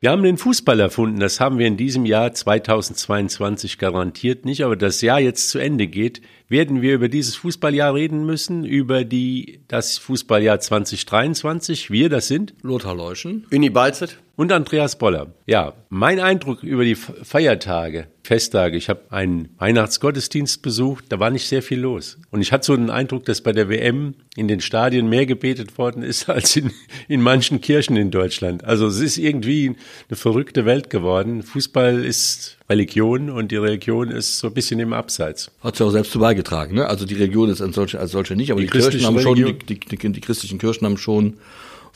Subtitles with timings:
[0.00, 4.76] Wir haben den Fußball erfunden, das haben wir in diesem Jahr 2022 garantiert nicht, aber
[4.76, 9.58] das Jahr jetzt zu Ende geht, werden wir über dieses Fußballjahr reden müssen, über die,
[9.66, 11.90] das Fußballjahr 2023.
[11.90, 15.34] Wir, das sind Lothar Leuschen, Uni Balzet und Andreas Boller.
[15.46, 21.48] Ja, mein Eindruck über die Feiertage, Festtage, ich habe einen Weihnachtsgottesdienst besucht, da war nicht
[21.48, 22.18] sehr viel los.
[22.30, 25.76] Und ich hatte so den Eindruck, dass bei der WM in den Stadien mehr gebetet
[25.76, 26.70] worden ist als in,
[27.08, 28.62] in manchen Kirchen in Deutschland.
[28.62, 29.74] Also es ist irgendwie
[30.08, 31.42] eine verrückte Welt geworden.
[31.42, 35.50] Fußball ist Religion und die Religion ist so ein bisschen im Abseits.
[35.64, 36.76] Hat ja auch selbst zu beigetragen.
[36.76, 36.86] Ne?
[36.86, 39.34] Also die Religion ist als solche, als solche nicht, aber die, die Kirchen haben schon,
[39.34, 41.38] die, die, die christlichen Kirchen haben schon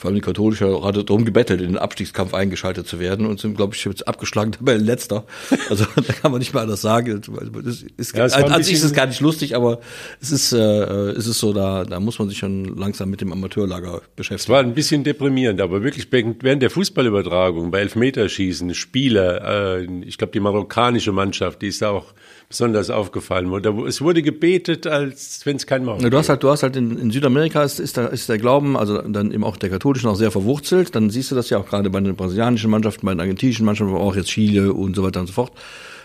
[0.03, 3.57] vor allem die katholische hat darum gebettelt, in den Abstiegskampf eingeschaltet zu werden und sind,
[3.57, 5.25] glaube ich, jetzt abgeschlagen Tabellenletzter.
[5.71, 7.23] Also da kann man nicht mal anders sagen.
[7.65, 9.79] Das ist, ja, an sich ist es gar nicht lustig, aber
[10.21, 13.33] es ist, äh, es ist so, da, da muss man sich schon langsam mit dem
[13.33, 14.43] Amateurlager beschäftigen.
[14.43, 20.19] Es war ein bisschen deprimierend, aber wirklich während der Fußballübertragung, bei Elfmeterschießen, Spieler, äh, ich
[20.19, 22.13] glaube die marokkanische Mannschaft, die ist da auch
[22.53, 23.53] besonders aufgefallen.
[23.87, 26.97] Es wurde gebetet, als wenn es kein Mauer Du hast halt, du hast halt in,
[26.99, 30.17] in Südamerika ist, ist, da, ist der Glauben, also dann eben auch der katholische noch
[30.17, 30.95] sehr verwurzelt.
[30.95, 33.95] Dann siehst du das ja auch gerade bei den brasilianischen Mannschaften, bei den argentinischen Mannschaften,
[33.95, 35.53] aber auch jetzt Chile und so weiter und so fort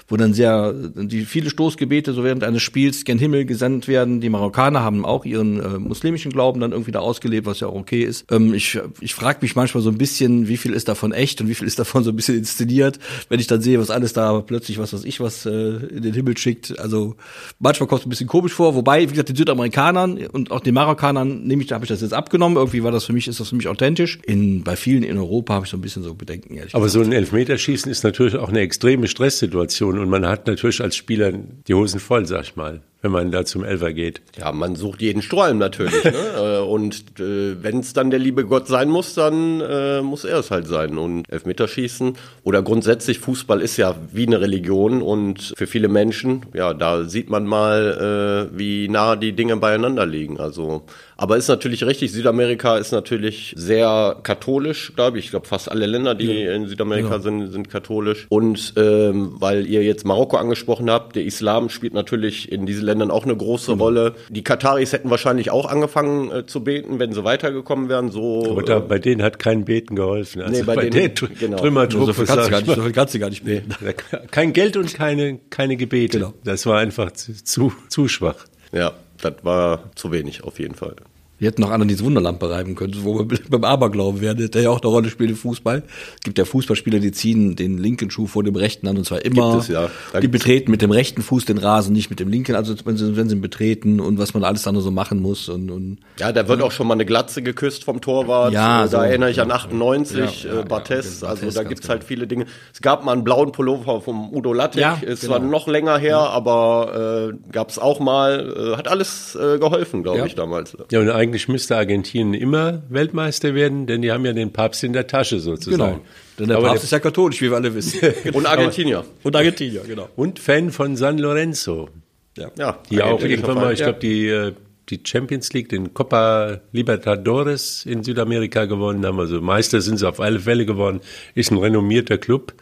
[0.07, 4.21] wo dann sehr die viele Stoßgebete so während eines Spiels gen Himmel gesandt werden.
[4.21, 7.75] Die Marokkaner haben auch ihren äh, muslimischen Glauben dann irgendwie da ausgelebt, was ja auch
[7.75, 8.25] okay ist.
[8.31, 11.49] Ähm, ich ich frage mich manchmal so ein bisschen, wie viel ist davon echt und
[11.49, 14.39] wie viel ist davon so ein bisschen inszeniert, wenn ich dann sehe, was alles da
[14.41, 16.79] plötzlich was weiß ich was äh, in den Himmel schickt.
[16.79, 17.15] Also
[17.59, 20.73] manchmal kommt es ein bisschen komisch vor, wobei wie gesagt den Südamerikanern und auch den
[20.73, 22.57] Marokkanern nehme ich, da habe ich das jetzt abgenommen.
[22.57, 24.19] Irgendwie war das für mich ist das für mich authentisch.
[24.25, 26.55] In bei vielen in Europa habe ich so ein bisschen so Bedenken.
[26.55, 27.03] Ehrlich Aber gesagt.
[27.03, 31.31] so ein Elfmeterschießen ist natürlich auch eine extreme Stresssituation und man hat natürlich als Spieler
[31.31, 34.21] die Hosen voll, sag ich mal wenn man da zum Elfer geht.
[34.37, 36.03] Ja, man sucht jeden Sträumen natürlich.
[36.03, 36.13] ne?
[36.37, 40.39] Äh, und äh, wenn es dann der liebe Gott sein muss, dann äh, muss er
[40.39, 40.97] es halt sein.
[40.97, 46.73] Und Elfmeterschießen oder grundsätzlich Fußball ist ja wie eine Religion und für viele Menschen, ja,
[46.73, 50.39] da sieht man mal, äh, wie nah die Dinge beieinander liegen.
[50.39, 50.83] Also,
[51.17, 55.25] aber ist natürlich richtig, Südamerika ist natürlich sehr katholisch, glaube ich.
[55.25, 56.53] Ich glaube, fast alle Länder, die ja.
[56.53, 57.19] in Südamerika ja.
[57.19, 58.27] sind, sind katholisch.
[58.29, 63.09] Und ähm, weil ihr jetzt Marokko angesprochen habt, der Islam spielt natürlich in diesen Ländern
[63.09, 63.81] auch eine große mhm.
[63.81, 64.15] Rolle.
[64.29, 68.11] Die Kataris hätten wahrscheinlich auch angefangen äh, zu beten, wenn sie weitergekommen wären.
[68.11, 70.43] So, Aber da, äh, bei denen hat kein Beten geholfen.
[70.43, 71.57] Also nee, bei, bei denen, genau.
[71.57, 72.05] Trümmertruppe.
[72.05, 73.75] So viel kannst, du gar nicht, so kannst du gar nicht beten.
[74.31, 76.19] kein Geld und keine, keine Gebete.
[76.19, 76.33] Genau.
[76.43, 78.45] Das war einfach zu, zu schwach.
[78.71, 80.95] Ja, das war zu wenig auf jeden Fall.
[81.39, 84.69] Wir hätten noch anderen diese Wunderlampe reiben können, wo wir beim Aberglauben wären, der ja
[84.69, 85.83] auch eine Rolle spielt im Fußball.
[86.15, 89.23] Es gibt ja Fußballspieler, die ziehen den linken Schuh vor dem rechten an und zwar
[89.23, 89.51] immer.
[89.51, 89.89] Gibt es, ja.
[90.13, 92.97] Da die betreten mit dem rechten Fuß den Rasen, nicht mit dem linken, also wenn
[92.97, 95.47] sie, wenn sie ihn betreten und was man alles dann so machen muss.
[95.49, 98.53] Und, und ja, da wird auch schon mal eine Glatze geküsst vom Torwart.
[98.53, 101.21] Ja, da so, erinnere ich an 98, ja, ja, äh, Bartes.
[101.21, 101.91] Ja, also da gibt's genau.
[101.91, 102.45] halt viele Dinge.
[102.73, 105.37] Es gab mal einen blauen Pullover vom Udo Lattek, ja, ist genau.
[105.37, 108.73] zwar noch länger her, aber äh, gab's auch mal.
[108.73, 110.75] Äh, hat alles äh, geholfen, glaube ich, damals.
[110.91, 114.93] Ja, und eigentlich müsste Argentinien immer Weltmeister werden, denn die haben ja den Papst in
[114.93, 115.95] der Tasche sozusagen.
[115.95, 116.05] Genau.
[116.39, 117.99] Denn der Aber Papst der ist ja katholisch, wie wir alle wissen.
[118.33, 119.03] Und Argentinier.
[119.23, 120.07] Und Argentinier, genau.
[120.15, 121.89] Und Fan von San Lorenzo.
[122.37, 124.53] Ja, ja die auch irgendwann mal, ich glaube, die, äh,
[124.89, 129.19] die Champions League, den Copa Libertadores in Südamerika gewonnen haben.
[129.19, 131.01] Also Meister sind sie auf alle Fälle geworden.
[131.35, 132.53] Ist ein renommierter Club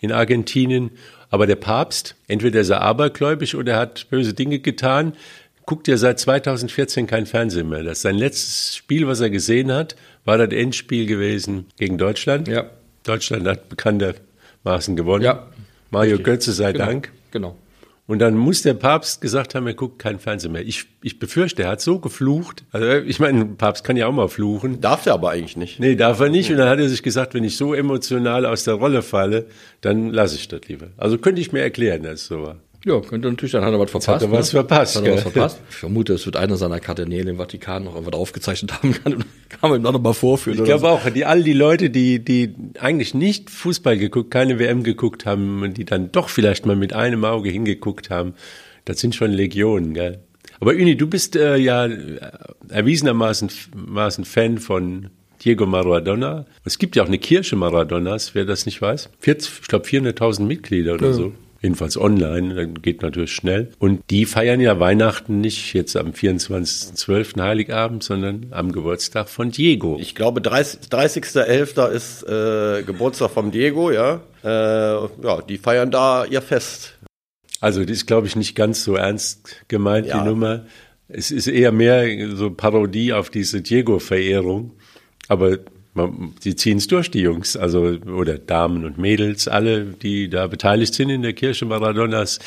[0.00, 0.92] in Argentinien.
[1.28, 5.12] Aber der Papst, entweder ist er abergläubig oder er hat böse Dinge getan
[5.66, 7.82] guckt ja seit 2014 kein Fernsehen mehr.
[7.82, 12.48] Das sein letztes Spiel, was er gesehen hat, war das Endspiel gewesen gegen Deutschland.
[12.48, 12.70] Ja.
[13.02, 15.24] Deutschland hat bekanntermaßen gewonnen.
[15.24, 15.46] Ja.
[15.90, 16.24] Mario Richtig.
[16.24, 16.86] Götze sei genau.
[16.86, 17.12] Dank.
[17.32, 17.56] Genau.
[18.08, 20.64] Und dann muss der Papst gesagt haben, er guckt kein Fernsehen mehr.
[20.64, 22.62] Ich, ich befürchte, er hat so geflucht.
[22.70, 24.80] Also ich meine, ein Papst kann ja auch mal fluchen.
[24.80, 25.80] Darf er aber eigentlich nicht.
[25.80, 26.48] Nee, darf er nicht.
[26.50, 29.46] Und dann hat er sich gesagt, wenn ich so emotional aus der Rolle falle,
[29.80, 30.88] dann lasse ich das lieber.
[30.96, 32.56] Also könnte ich mir erklären, dass es so war.
[32.86, 34.08] Ja, könnte natürlich, dann hat er was verpasst.
[34.08, 34.60] Hat er was ne?
[34.60, 34.96] verpasst.
[34.96, 35.60] Hat er was verpasst.
[35.70, 39.24] Ich vermute, es wird einer seiner Kardinäle im Vatikan noch irgendwas aufgezeichnet haben kann.
[39.48, 40.56] Kann man ihm noch mal vorführen.
[40.56, 40.86] Ich glaube so.
[40.86, 45.74] auch, die, all die Leute, die, die eigentlich nicht Fußball geguckt, keine WM geguckt haben,
[45.74, 48.34] die dann doch vielleicht mal mit einem Auge hingeguckt haben,
[48.84, 50.20] das sind schon Legionen, gell?
[50.60, 51.88] Aber Uni, du bist äh, ja
[52.68, 55.10] erwiesenermaßen Maßen Fan von
[55.44, 56.46] Diego Maradona.
[56.64, 59.10] Es gibt ja auch eine Kirche Maradonas, wer das nicht weiß.
[59.18, 61.12] 40, ich glaube 400.000 Mitglieder oder ja.
[61.12, 63.72] so jedenfalls online, dann geht natürlich schnell.
[63.78, 67.40] Und die feiern ja Weihnachten nicht jetzt am 24.12.
[67.40, 69.96] Heiligabend, sondern am Geburtstag von Diego.
[70.00, 71.74] Ich glaube, 30.11.
[71.74, 71.94] 30.
[71.94, 74.20] ist äh, Geburtstag von Diego, ja.
[74.44, 76.98] Äh, ja, die feiern da ihr Fest.
[77.60, 80.18] Also, das ist, glaube ich, nicht ganz so ernst gemeint, ja.
[80.18, 80.66] die Nummer.
[81.08, 84.72] Es ist eher mehr so Parodie auf diese Diego-Verehrung.
[85.28, 85.58] Aber
[85.96, 90.46] man, sie ziehen es durch, die Jungs, also oder Damen und Mädels, alle, die da
[90.46, 92.38] beteiligt sind in der Kirche Maradonas.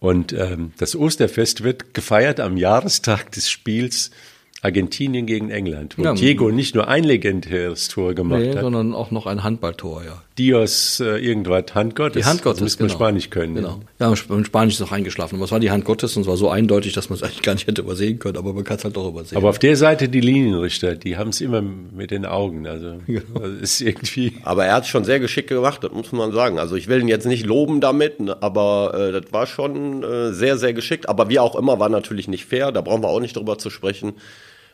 [0.00, 4.10] Und ähm, das Osterfest wird gefeiert am Jahrestag des Spiels
[4.60, 6.14] Argentinien gegen England, wo Ja.
[6.14, 8.60] Diego nicht nur ein legendäres Tor gemacht Nee, hat.
[8.62, 10.22] sondern auch noch ein Handballtor, ja.
[10.36, 12.22] Dios äh, irgendwas Handgottes.
[12.22, 12.98] Die Hand Gottes, Das müsste man genau.
[12.98, 13.54] Spanisch können.
[13.54, 13.60] ne?
[13.60, 13.80] Genau.
[14.00, 15.36] Ja, im Spanisch ist auch eingeschlafen.
[15.36, 17.42] Aber es war die Hand Gottes und es war so eindeutig, dass man es eigentlich
[17.42, 19.38] gar nicht hätte übersehen können, aber man kann es halt doch übersehen.
[19.38, 22.66] Aber auf der Seite die Linienrichter, die haben es immer mit den Augen.
[22.66, 24.34] Also das ist irgendwie.
[24.42, 26.58] Aber er hat es schon sehr geschickt gemacht, das muss man sagen.
[26.58, 30.32] Also ich will ihn jetzt nicht loben damit, ne, aber äh, das war schon äh,
[30.32, 31.08] sehr, sehr geschickt.
[31.08, 33.70] Aber wie auch immer, war natürlich nicht fair, da brauchen wir auch nicht drüber zu
[33.70, 34.14] sprechen.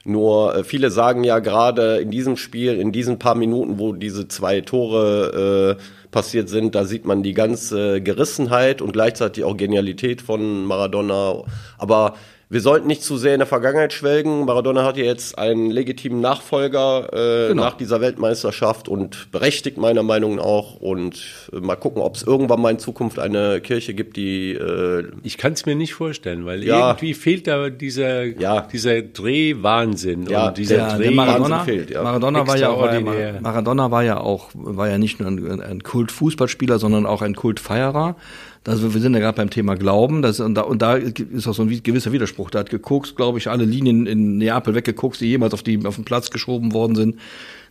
[0.05, 4.29] Nur äh, viele sagen ja gerade in diesem Spiel, in diesen paar Minuten, wo diese
[4.29, 10.23] zwei Tore äh, passiert sind, da sieht man die ganze Gerissenheit und gleichzeitig auch Genialität
[10.23, 11.43] von Maradona.
[11.79, 12.15] Aber
[12.51, 14.45] wir sollten nicht zu sehr in der Vergangenheit schwelgen.
[14.45, 17.63] Maradona hat ja jetzt einen legitimen Nachfolger äh, Genau.
[17.65, 20.77] nach dieser Weltmeisterschaft und berechtigt meiner Meinung nach auch.
[20.77, 25.05] Und äh, mal gucken, ob es irgendwann mal in Zukunft eine Kirche gibt, die äh,
[25.23, 26.89] Ich kann es mir nicht vorstellen, weil Ja.
[26.91, 28.61] irgendwie fehlt da dieser, Ja.
[28.71, 31.03] dieser Drehwahnsinn Ja, und dieser der, Dreh.
[31.05, 32.03] der Maradona, fehlt, ja.
[32.03, 33.41] Maradona war ja auch, war ja, Extraordinär.
[33.41, 38.17] Maradona war ja auch, war ja nicht nur ein, ein Kultfußballspieler, sondern auch ein Kultfeierer.
[38.67, 41.55] Also wir sind ja gerade beim Thema Glauben, das, und, da, und da ist auch
[41.55, 42.51] so ein gewisser Widerspruch.
[42.51, 45.97] Da hat geguckt, glaube ich, alle Linien in Neapel weggeguckt, die jemals auf, die, auf
[45.97, 47.21] den Platz geschoben worden sind.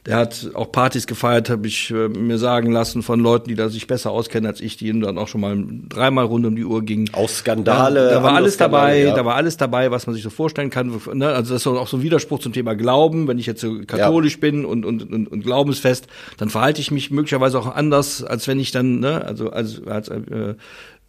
[0.05, 3.69] Der hat auch Partys gefeiert, habe ich äh, mir sagen lassen von Leuten, die da
[3.69, 6.65] sich besser auskennen als ich, die ihm dann auch schon mal dreimal rund um die
[6.65, 7.09] Uhr gingen.
[7.13, 9.15] Auch Skandale, Da, da war alles dabei, Skandale, ja.
[9.15, 10.91] da war alles dabei, was man sich so vorstellen kann.
[11.13, 11.29] Ne?
[11.29, 13.29] Also das ist auch so ein Widerspruch zum Thema Glauben.
[13.29, 17.09] Wenn ich jetzt so katholisch bin und, und, und, und glaubensfest, dann verhalte ich mich
[17.09, 20.55] möglicherweise auch anders, als wenn ich dann, ne, also als, als, äh,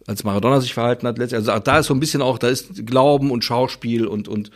[0.07, 1.17] als Maradona sich verhalten hat.
[1.17, 1.39] Letztlich.
[1.39, 4.51] Also auch da ist so ein bisschen auch, da ist Glauben und Schauspiel und und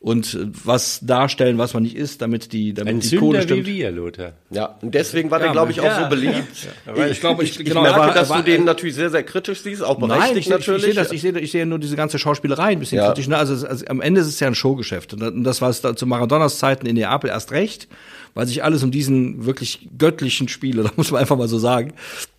[0.00, 3.56] und äh, was darstellen, was man nicht ist, damit die, damit Ein die Kohle Sünder
[3.56, 3.76] wie stimmt.
[3.78, 4.32] wir, Lothar.
[4.50, 6.68] Ja, und deswegen war der, Ja, glaube ich, auch ja, so beliebt.
[6.86, 9.10] Aber ich glaube, ich, Ich genau, merke, er war- dass war- du den natürlich sehr,
[9.10, 10.82] sehr kritisch siehst, auch Nein, berechtigt ich, ich, natürlich.
[10.86, 13.08] ich sehe das, ich sehe, ich sehe nur diese ganze Schauspielerei ein bisschen Ja.
[13.08, 13.26] kritisch.
[13.28, 13.36] Ne?
[13.36, 15.14] Also, also am Ende ist es ja ein Showgeschäft.
[15.14, 17.88] Und das- Und das war es da zu Maradonas Zeiten in Neapel erst recht,
[18.34, 21.94] weil sich alles um diesen wirklich göttlichen Spieler, da muss man einfach mal so sagen,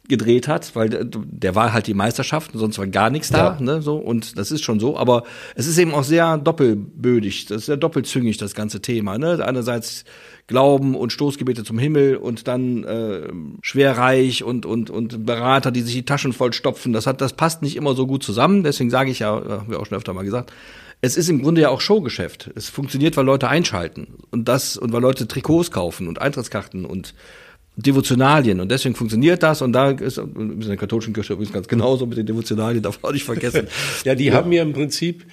[0.08, 3.38] gedreht hat, weil der, der war halt die Meisterschaft und sonst war gar nichts da,
[3.38, 3.58] Ja.
[3.60, 5.24] ne, so und das ist schon so, aber
[5.56, 9.44] es ist eben auch sehr doppelbödig, das ist sehr doppelzüngig das ganze Thema, ne?
[9.46, 10.06] Einerseits
[10.48, 13.28] Glauben und Stoßgebete zum Himmel und dann äh,
[13.62, 17.62] schwerreich und und und Berater, die sich die Taschen voll stopfen, das hat das passt
[17.62, 20.14] nicht immer so gut zusammen, deswegen sage ich ja, äh, haben wir auch schon öfter
[20.14, 20.54] mal gesagt,
[21.02, 22.50] es ist im Grunde ja auch Showgeschäft.
[22.56, 27.14] Es funktioniert, weil Leute einschalten und das und weil Leute Trikots kaufen und Eintrittskarten und
[27.78, 32.08] Devotionalien und deswegen funktioniert das und da ist in der katholischen Kirche übrigens ganz genauso
[32.08, 33.68] mit den Devotionalien, darf man auch nicht vergessen.
[34.04, 35.26] Ja, die haben ja im Prinzip,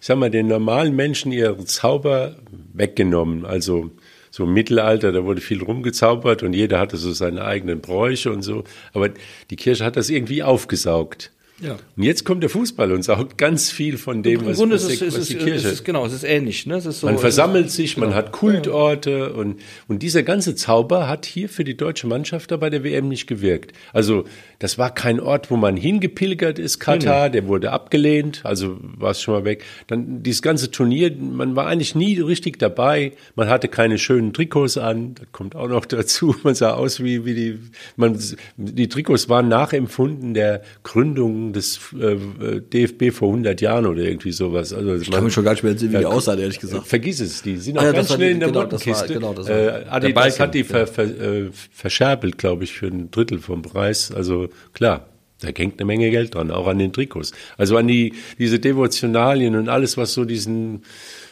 [0.00, 2.36] ich sag mal, den normalen Menschen ihren Zauber
[2.72, 3.44] weggenommen.
[3.44, 3.90] Also
[4.30, 8.42] so im Mittelalter, da wurde viel rumgezaubert und jeder hatte so seine eigenen Bräuche und
[8.42, 8.64] so.
[8.94, 9.10] Aber
[9.50, 11.32] die Kirche hat das irgendwie aufgesaugt.
[11.60, 11.76] Ja.
[11.96, 15.18] Und jetzt kommt der Fußball und saugt ganz viel von dem, was, was, ist ist,
[15.18, 16.76] was die ist, Kirche es genau, es ist ähnlich, ne?
[16.76, 18.18] Es ist so, Man versammelt sich, man genau.
[18.18, 22.70] hat Kultorte und, und dieser ganze Zauber hat hier für die deutsche Mannschaft da bei
[22.70, 23.72] der WM nicht gewirkt.
[23.92, 24.24] Also
[24.60, 29.20] das war kein Ort, wo man hingepilgert ist, Katar, der wurde abgelehnt, also war es
[29.22, 29.64] schon mal weg.
[29.88, 34.76] Dann dieses ganze Turnier, man war eigentlich nie richtig dabei, man hatte keine schönen Trikots
[34.78, 37.58] an, das kommt auch noch dazu, man sah aus wie, wie die,
[37.96, 38.18] man,
[38.58, 44.74] die Trikots waren nachempfunden der Gründung des äh, DFB vor 100 Jahren oder irgendwie sowas.
[44.74, 46.86] Also Ich kann mir schon gar nicht mehr sehen, wie die aussahen, ehrlich gesagt.
[46.86, 49.14] Vergiss es, die sind auch Ah ja, ganz schnell die- in der genau, Mottenkiste.
[49.14, 53.38] genau, äh, der Adidas hat die ver, ver, äh, verscherbelt, glaube ich, für ein Drittel
[53.38, 54.12] vom Preis.
[54.12, 55.06] Also klar,
[55.40, 57.32] da hängt eine Menge Geld dran, auch an den Trikots.
[57.56, 60.82] Also an die diese Devotionalien und alles, was so diesen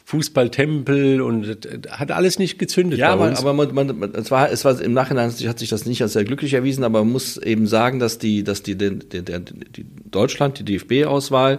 [0.08, 4.50] Fußballtempel und äh, hat alles nicht gezündet Ja, bei aber, man, man, man, es war,
[4.50, 7.36] es war im Nachhinein hat sich das nicht als sehr glücklich erwiesen, aber man muss
[7.36, 11.58] eben sagen, dass die, dass die, die, die, die die Deutschland, die DFB-Auswahl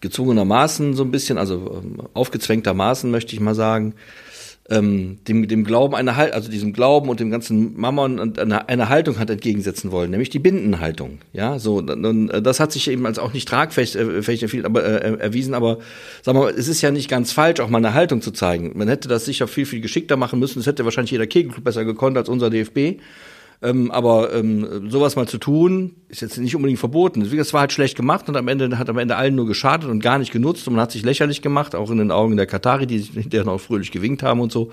[0.00, 3.94] gezwungenermaßen so ein bisschen, also ähm, aufgezwängtermaßen möchte ich mal sagen,
[4.70, 8.68] ähm, dem, dem Glauben eine Halt, also diesem Glauben und dem ganzen Mammon und eine,
[8.68, 11.18] eine Haltung hat entgegensetzen wollen, nämlich die Bindenhaltung.
[11.32, 15.18] Ja, so, dann, äh, das hat sich eben als auch nicht tragfähig äh, aber, äh,
[15.18, 15.78] erwiesen, aber
[16.22, 18.72] sag mal, es ist ja nicht ganz falsch, auch mal eine Haltung zu zeigen.
[18.76, 20.58] Man hätte das sicher viel, viel geschickter machen müssen.
[20.58, 23.00] Das hätte wahrscheinlich jeder Kegelclub besser gekonnt als unser DFB.
[23.60, 27.28] Ähm, aber ähm, sowas mal zu tun, ist jetzt nicht unbedingt verboten.
[27.36, 30.00] Das war halt schlecht gemacht und am Ende hat am Ende allen nur geschadet und
[30.00, 32.86] gar nicht genutzt und man hat sich lächerlich gemacht, auch in den Augen der Katari,
[32.86, 34.70] die sich hinterher noch fröhlich gewinkt haben und so.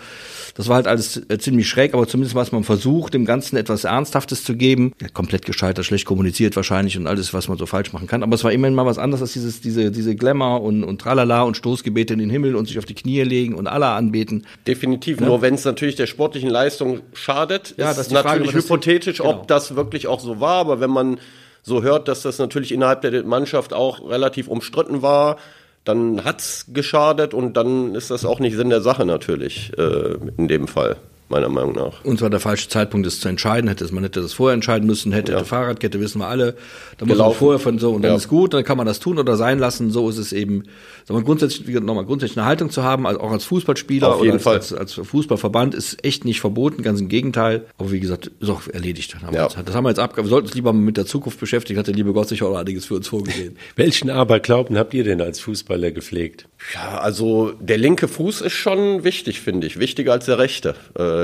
[0.56, 3.84] Das war halt alles äh, ziemlich schräg, aber zumindest was man versucht, dem Ganzen etwas
[3.84, 4.94] Ernsthaftes zu geben.
[5.02, 8.24] Ja, komplett gescheitert, schlecht kommuniziert wahrscheinlich und alles, was man so falsch machen kann.
[8.24, 11.42] Aber es war immerhin mal was anderes als dieses, diese, diese Glamour und, und Tralala
[11.42, 14.46] und Stoßgebete in den Himmel und sich auf die Knie legen und Allah anbeten.
[14.66, 15.20] Definitiv.
[15.20, 15.26] Ja.
[15.26, 19.32] Nur wenn es natürlich der sportlichen Leistung schadet, ja, ist natürlich Frage, hypothetisch, genau.
[19.32, 20.62] ob das wirklich auch so war.
[20.62, 21.18] Aber wenn man
[21.66, 25.38] so hört, dass das natürlich innerhalb der Mannschaft auch relativ umstritten war,
[25.84, 30.48] dann hat's geschadet und dann ist das auch nicht Sinn der Sache natürlich äh, in
[30.48, 30.98] dem Fall
[31.30, 32.04] meiner Meinung nach.
[32.04, 33.68] Und zwar der falsche Zeitpunkt, das zu entscheiden.
[33.68, 35.44] Hätte man hätte das vorher entscheiden müssen, hätte ja.
[35.44, 36.56] Fahrradkette, wissen wir alle.
[36.98, 38.18] Da muss man vorher von so und dann ja.
[38.18, 39.90] ist gut, dann kann man das tun oder sein lassen.
[39.92, 40.64] So ist es eben.
[41.06, 44.48] Sagen wir grundsätzlich nochmal grundsätzlich eine Haltung zu haben, also auch als Fußballspieler oder als,
[44.48, 47.66] als, als, Fußballverband ist echt nicht verboten, ganz im Gegenteil.
[47.78, 49.16] Aber wie gesagt, ist auch erledigt.
[49.22, 49.48] Haben ja.
[49.48, 50.18] das haben wir jetzt ab.
[50.18, 51.80] Wir sollten uns lieber mit der Zukunft beschäftigen.
[51.80, 53.58] Hat der liebe Gott sich auch einiges für uns vorgesehen.
[53.76, 56.48] Welchen Aberglauben habt ihr denn als Fußballer gepflegt?
[56.74, 59.80] Ja, also der linke Fuß ist schon wichtig, finde ich.
[59.80, 60.76] Wichtiger als der rechte.
[60.98, 61.15] Äh,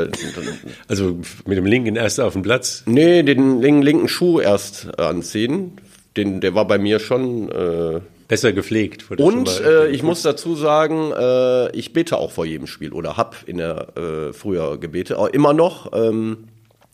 [0.87, 2.83] also mit dem linken erst auf dem Platz?
[2.85, 5.73] Nee, den linken, Schuh erst anziehen.
[6.17, 7.49] Den, der war bei mir schon.
[7.49, 9.11] Äh, Besser gepflegt.
[9.17, 13.35] Und äh, ich muss dazu sagen, äh, ich bete auch vor jedem Spiel oder hab
[13.45, 15.19] in der äh, früher gebete.
[15.19, 16.45] Auch immer noch, ähm,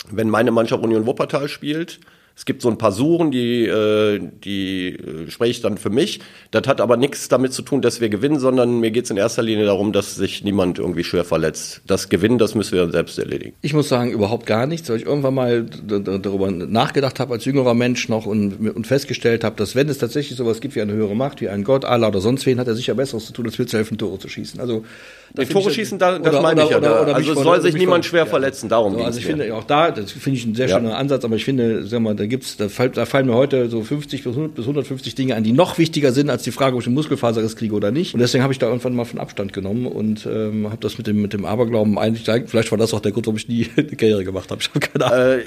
[0.09, 1.99] wenn meine Mannschaft Union Wuppertal spielt,
[2.37, 6.19] es gibt so ein paar Suchen, die, äh, die äh, spreche ich dann für mich.
[6.51, 9.17] Das hat aber nichts damit zu tun, dass wir gewinnen, sondern mir geht es in
[9.17, 11.81] erster Linie darum, dass sich niemand irgendwie schwer verletzt.
[11.87, 13.55] Das Gewinnen, das müssen wir selbst erledigen.
[13.63, 17.73] Ich muss sagen, überhaupt gar nichts, weil ich irgendwann mal darüber nachgedacht habe als jüngerer
[17.73, 21.15] Mensch noch und, und festgestellt habe, dass wenn es tatsächlich sowas gibt wie eine höhere
[21.15, 23.57] Macht, wie ein Gott, Allah oder sonst wen, hat er sicher Besseres zu tun, als
[23.57, 24.59] mir zu helfen, Tore zu schießen.
[24.59, 24.85] Also
[25.33, 26.77] die Tore schießen, da, das oder, meine ich ja.
[26.77, 28.25] Oder, oder, also es soll sich niemand schwer ja.
[28.25, 30.95] verletzen, darum so, Also ich finde auch da, das finde ich ein sehr schöner ja.
[30.95, 34.23] Ansatz, aber ich finde, sag mal, da gibt's, da, da fallen mir heute so 50
[34.23, 36.87] bis 100 bis 150 Dinge an, die noch wichtiger sind als die Frage, ob ich
[36.87, 38.13] einen Muskelfaserriss kriege oder nicht.
[38.13, 41.07] Und deswegen habe ich da irgendwann mal von Abstand genommen und ähm, habe das mit
[41.07, 43.87] dem mit dem Aberglauben eigentlich, vielleicht war das auch der Grund, warum ich nie eine
[43.87, 44.61] Karriere gemacht habe.
[44.61, 45.39] Ich habe keine Ahnung.
[45.39, 45.43] Äh,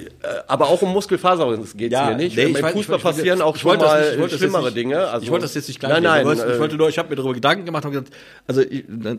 [0.47, 2.37] aber auch um Muskelfaserriss geht es ja, mir nicht.
[2.37, 5.09] Nee, Beim Fußball ich, passieren ich, auch schon mal nicht, schlimmere nicht, Dinge.
[5.09, 5.93] Also, ich wollte das jetzt nicht gleich.
[5.93, 6.21] Nein, nein.
[6.21, 8.11] Ich wollte, ich wollte nur, ich habe mir darüber Gedanken gemacht und gesagt,
[8.47, 8.63] also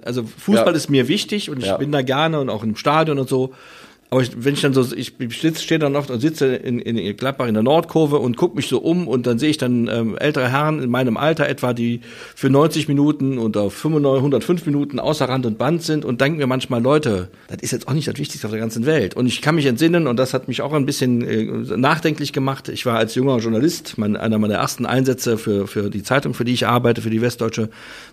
[0.03, 1.77] also Fußball ist mir wichtig und ich ja.
[1.77, 3.53] bin da gerne und auch im Stadion und so.
[4.13, 7.15] Aber ich, wenn ich dann so, ich, ich stehe dann oft und sitze in, in
[7.15, 10.17] Gladbach in der Nordkurve und gucke mich so um und dann sehe ich dann ähm,
[10.17, 12.01] ältere Herren in meinem Alter etwa, die
[12.35, 16.47] für 90 Minuten oder 95, 105 Minuten außer Rand und Band sind und denken mir
[16.47, 19.15] manchmal, Leute, das ist jetzt auch nicht das Wichtigste auf der ganzen Welt.
[19.15, 22.67] Und ich kann mich entsinnen und das hat mich auch ein bisschen äh, nachdenklich gemacht.
[22.67, 26.43] Ich war als junger Journalist, mein, einer meiner ersten Einsätze für, für die Zeitung, für
[26.43, 27.69] die ich arbeite, für die Westdeutsche,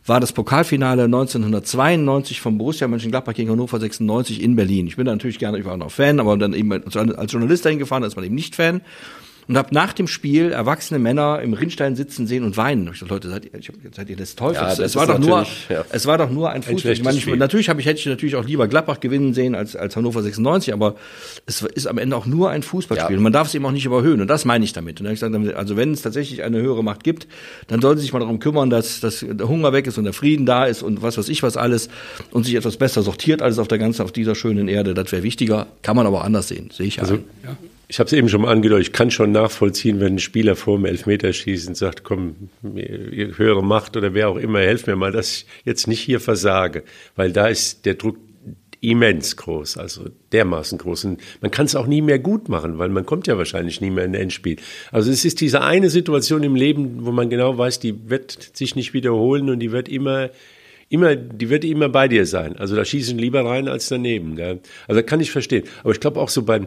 [0.06, 4.86] war das Pokalfinale 1992 vom Borussia Mönchengladbach gegen Hannover 96 in Berlin.
[4.86, 7.64] Ich bin da natürlich gerne, ich war noch auch Fan, aber dann eben als Journalist
[7.64, 8.82] dahin gefahren, ist man eben nicht Fan
[9.48, 12.86] und habe nach dem Spiel erwachsene Männer im Rinnstein sitzen sehen und weinen.
[12.86, 13.60] Und ich dachte, Leute, seid ihr,
[13.96, 14.60] seid ihr des Teufels?
[14.60, 15.84] Ja, das es war doch nur, ja.
[15.90, 16.92] es war doch nur ein Fußball.
[16.92, 19.74] Ich meine, ich, natürlich habe ich hätte ich natürlich auch lieber Gladbach gewinnen sehen als
[19.74, 20.96] als Hannover 96, aber
[21.46, 23.16] es ist am Ende auch nur ein Fußballspiel.
[23.16, 23.22] Ja.
[23.22, 25.00] Man darf es eben auch nicht überhöhen und das meine ich damit.
[25.00, 27.26] Und dann habe ich gesagt, also wenn es tatsächlich eine höhere Macht gibt,
[27.68, 30.12] dann sollen sie sich mal darum kümmern, dass, dass der Hunger weg ist und der
[30.12, 31.88] Frieden da ist und was weiß ich was alles
[32.32, 34.92] und sich etwas besser sortiert alles auf der ganzen auf dieser schönen Erde.
[34.92, 35.68] Das wäre wichtiger.
[35.82, 36.70] Kann man aber anders sehen.
[36.70, 37.24] Sehe ich also, ein.
[37.44, 37.56] Ja
[37.90, 40.76] ich habe es eben schon mal angedeutet, ich kann schon nachvollziehen, wenn ein Spieler vor
[40.76, 45.46] dem Elfmeterschießen sagt, komm, höhere Macht oder wer auch immer, helf mir mal, dass ich
[45.64, 46.84] jetzt nicht hier versage.
[47.16, 48.18] Weil da ist der Druck
[48.80, 51.06] immens groß, also dermaßen groß.
[51.06, 53.90] Und man kann es auch nie mehr gut machen, weil man kommt ja wahrscheinlich nie
[53.90, 54.56] mehr in ein Endspiel.
[54.92, 58.76] Also es ist diese eine Situation im Leben, wo man genau weiß, die wird sich
[58.76, 60.28] nicht wiederholen und die wird immer
[60.90, 62.56] immer, die wird immer bei dir sein.
[62.56, 64.36] Also da schießen lieber rein als daneben.
[64.36, 64.60] Gell?
[64.86, 65.64] Also kann ich verstehen.
[65.82, 66.66] Aber ich glaube auch so beim,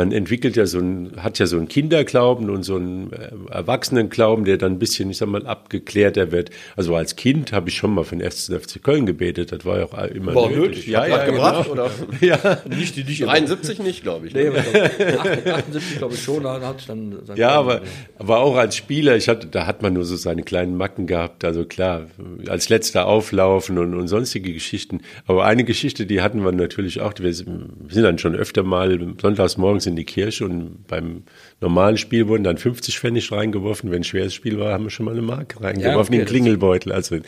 [0.00, 4.46] man entwickelt ja so ein, hat ja so einen Kinderglauben und so einen äh, Erwachsenenglauben,
[4.46, 6.50] der dann ein bisschen, ich sag mal, abgeklärter wird.
[6.74, 9.84] Also als Kind habe ich schon mal für den FC Köln gebetet, das war ja
[9.84, 10.58] auch immer war nötig.
[10.58, 10.86] nötig.
[10.86, 11.84] Ja, ja, gebracht, genau.
[11.84, 11.90] oder?
[12.22, 12.62] ja.
[12.66, 14.34] Nicht, die, nicht 73 nicht, glaube ich.
[14.34, 14.50] Ne?
[14.50, 17.82] Nee, 78 glaube ich schon, da hat dann Ja, aber,
[18.18, 21.44] aber auch als Spieler, ich hatte, da hat man nur so seine kleinen Macken gehabt,
[21.44, 22.06] also klar,
[22.48, 25.02] als letzter auflaufen und, und sonstige Geschichten.
[25.26, 29.58] Aber eine Geschichte, die hatten wir natürlich auch, wir sind dann schon öfter mal sonntags
[29.58, 31.24] morgens in die Kirche und beim
[31.60, 33.90] normalen Spiel wurden dann 50 Pfennig reingeworfen.
[33.90, 36.18] Wenn ein schweres Spiel war, haben wir schon mal eine Marke reingeworfen ja, okay, in
[36.20, 37.18] den Klingelbeutel, also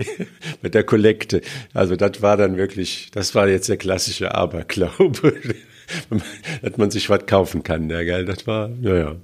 [0.62, 1.40] mit der Kollekte.
[1.72, 5.34] Also das war dann wirklich, das war jetzt der klassische Aberglaube.
[6.62, 8.24] dass man sich was kaufen kann, ja, geil.
[8.24, 9.16] Das war, ja, ja.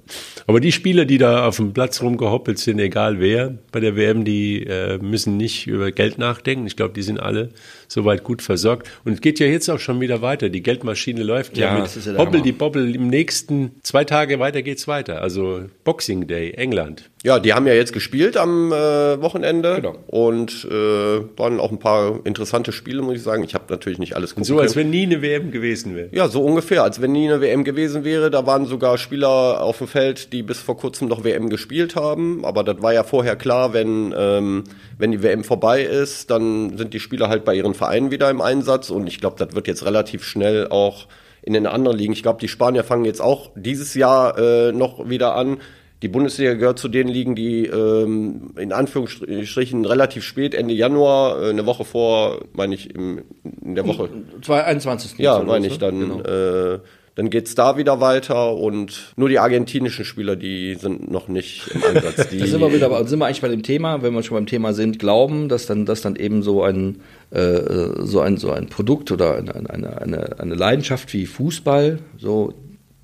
[0.47, 4.25] Aber die Spieler, die da auf dem Platz rumgehoppelt sind, egal wer, bei der WM,
[4.25, 6.65] die äh, müssen nicht über Geld nachdenken.
[6.67, 7.49] Ich glaube, die sind alle
[7.87, 8.89] soweit gut versorgt.
[9.03, 10.49] Und es geht ja jetzt auch schon wieder weiter.
[10.49, 12.95] Die Geldmaschine läuft ja, Ja, mit ja Hoppel die Bobbel.
[12.95, 15.21] Im nächsten zwei Tage weiter geht's weiter.
[15.21, 17.10] Also Boxing Day, England.
[17.23, 19.95] Ja, die haben ja jetzt gespielt am äh, Wochenende Genau.
[20.07, 23.43] und äh, waren auch ein paar interessante Spiele, muss ich sagen.
[23.43, 26.09] Ich habe natürlich nicht alles gucken So, als wenn nie eine WM gewesen wäre.
[26.11, 28.31] Ja, so ungefähr, als wenn nie eine WM gewesen wäre.
[28.31, 32.43] Da waren sogar Spieler auf dem Feld, die bis vor kurzem noch WM gespielt haben.
[32.43, 34.63] Aber das war ja vorher klar, wenn, ähm,
[34.97, 38.41] wenn die WM vorbei ist, dann sind die Spieler halt bei ihren Vereinen wieder im
[38.41, 38.89] Einsatz.
[38.89, 41.05] Und ich glaube, das wird jetzt relativ schnell auch
[41.43, 42.13] in den anderen Ligen.
[42.13, 45.59] Ich glaube, die Spanier fangen jetzt auch dieses Jahr äh, noch wieder an.
[46.01, 51.49] Die Bundesliga gehört zu den Ligen, die ähm, in Anführungsstrichen relativ spät, Ende Januar, äh,
[51.49, 53.21] eine Woche vor, meine ich, im,
[53.63, 54.09] in der Woche.
[54.47, 55.19] 21.
[55.19, 56.21] Ja, meine ich, dann, Genau.
[56.21, 56.79] äh,
[57.15, 61.83] dann geht's da wieder weiter und nur die argentinischen Spieler, die sind noch nicht im
[61.83, 62.29] Einsatz.
[62.31, 64.45] Die, Da sind wir wieder, sind wir eigentlich bei dem Thema, wenn wir schon beim
[64.47, 67.59] Thema sind, glauben, dass dann, dass dann eben so ein, äh,
[67.99, 72.53] so ein, so ein Produkt oder eine, eine, eine, eine Leidenschaft wie Fußball so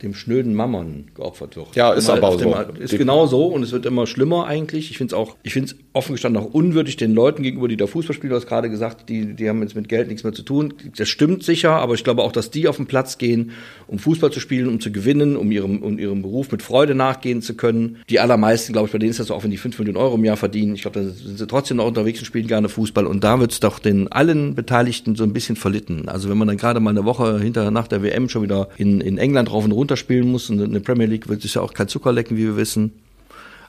[0.01, 1.75] dem schnöden Mammon geopfert wird.
[1.75, 2.81] Ja, ist Mal aber auch dem- so.
[2.83, 4.91] Ist genau so und es wird immer schlimmer eigentlich.
[4.91, 7.77] Ich finde es auch, ich finde es offen gestanden auch unwürdig den Leuten gegenüber, die
[7.77, 8.29] da Fußball spielen.
[8.29, 10.73] Du hast gerade gesagt, die, die haben jetzt mit Geld nichts mehr zu tun.
[10.97, 13.51] Das stimmt sicher, aber ich glaube auch, dass die auf den Platz gehen,
[13.87, 17.41] um Fußball zu spielen, um zu gewinnen, um ihrem, um ihrem Beruf mit Freude nachgehen
[17.41, 17.97] zu können.
[18.09, 20.15] Die allermeisten, glaube ich, bei denen ist das so, auch wenn die 5 Millionen Euro
[20.15, 20.75] im Jahr verdienen.
[20.75, 23.07] Ich glaube, da sind sie trotzdem noch unterwegs und spielen gerne Fußball.
[23.07, 26.07] Und da wird es doch den allen Beteiligten so ein bisschen verlitten.
[26.07, 29.01] Also wenn man dann gerade mal eine Woche hinter nach der WM schon wieder in,
[29.01, 31.61] in England rauf und runter spielen muss, und in der Premier League wird sich ja
[31.61, 32.91] auch kein Zucker lecken, wie wir wissen.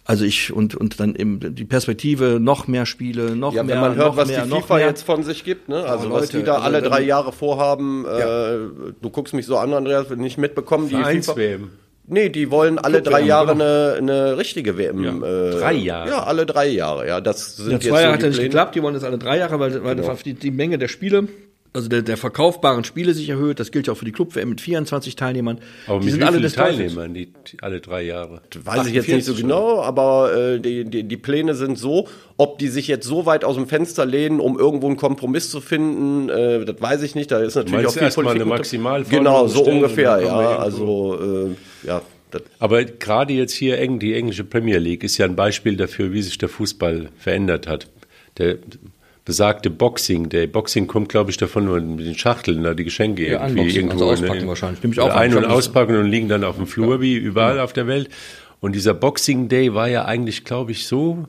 [0.05, 3.83] Also ich und und dann eben die Perspektive noch mehr Spiele, noch ja, mehr, wenn
[3.83, 5.85] man hört, was mehr, die noch FIFA jetzt von sich gibt, ne?
[5.85, 8.55] Also was Leute, die da also alle drei Jahre vorhaben, Ja.
[8.55, 8.59] äh,
[9.03, 11.05] du guckst mich so an, Andreas, wenn nicht mitbekommen, die FIFA.
[11.05, 11.71] Vereins-WM.
[12.11, 13.65] Nee, die wollen alle drei Jahre genau.
[13.67, 15.05] eine, eine richtige WM.
[15.05, 15.11] Ja.
[15.11, 16.09] Äh, Drei Jahre.
[16.09, 17.07] Ja, alle drei Jahre.
[17.07, 18.95] Ja, das sind Ja, jetzt zwei Jahre so hat die ja nicht geklappt, die wollen
[18.95, 20.17] das alle drei Jahre, weil, weil Genau.
[20.25, 21.29] die, die Menge der Spiele,
[21.73, 23.61] also der, der verkaufbaren Spiele sich erhöht.
[23.61, 25.61] Das gilt ja auch für die Club-WM mit 24 Teilnehmern.
[25.87, 26.53] Aber die mit sind wie alle vielen des.
[26.55, 28.43] Teilnehmern, die, die alle drei Jahre?
[28.65, 32.09] Weiß ich jetzt nicht so 48 genau, aber äh, die, die, die Pläne sind so,
[32.37, 35.61] ob die sich jetzt so weit aus dem Fenster lehnen, um irgendwo einen Kompromiss zu
[35.61, 37.31] finden, äh, das weiß ich nicht.
[37.31, 40.59] Da ist natürlich auch viel erst mal Politik eine Maximalforderung Genau, so ungefähr, ja.
[40.59, 41.19] Also
[41.85, 45.37] äh, ja, das, Aber gerade jetzt hier eng, die englische Premier League ist ja ein
[45.37, 47.89] Beispiel dafür, wie sich der Fußball verändert hat.
[48.39, 48.59] Der
[49.28, 50.47] besagte Boxing Day.
[50.47, 54.04] Boxing kommt, glaube ich, davon mit den Schachteln, da die Geschenke Ja, irgendwie Unboxing, irgendwo.
[54.08, 54.99] also auspacken ne, wahrscheinlich.
[54.99, 55.14] Oder auch.
[55.14, 58.08] Ein- und auspacken und liegen dann auf dem Flur, wie überall auf der Welt.
[58.60, 61.26] Und dieser Boxing Day war ja eigentlich, glaube ich, so,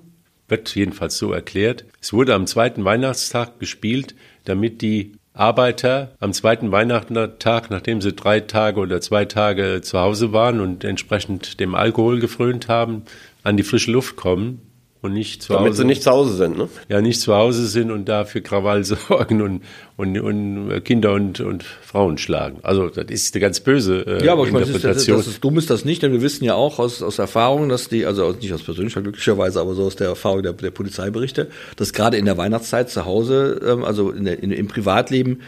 [0.48, 1.84] wird jedenfalls so erklärt.
[2.00, 8.40] Es wurde am zweiten Weihnachtstag gespielt, damit die Arbeiter am zweiten Weihnachtstag, nachdem sie drei
[8.40, 13.04] Tage oder zwei Tage zu Hause waren und entsprechend dem Alkohol gefrönt haben,
[13.44, 14.62] an die frische Luft kommen
[15.02, 16.68] und nicht zu damit Hause sie nicht zu Hause sind, ne?
[16.90, 19.62] ja nicht zu Hause sind und da für Krawall sorgen und,
[19.96, 22.60] und, und Kinder und, und Frauen schlagen.
[22.64, 25.28] Also das ist eine ganz böse äh, Ja, aber ich meine, das ist, das, das
[25.28, 28.06] ist dumm ist das nicht, denn wir wissen ja auch aus, aus Erfahrung, dass die,
[28.06, 32.18] also nicht aus persönlicher glücklicherweise, aber so aus der Erfahrung der, der Polizeiberichte, dass gerade
[32.18, 35.40] in der Weihnachtszeit zu Hause, ähm, also in der, in, im Privatleben,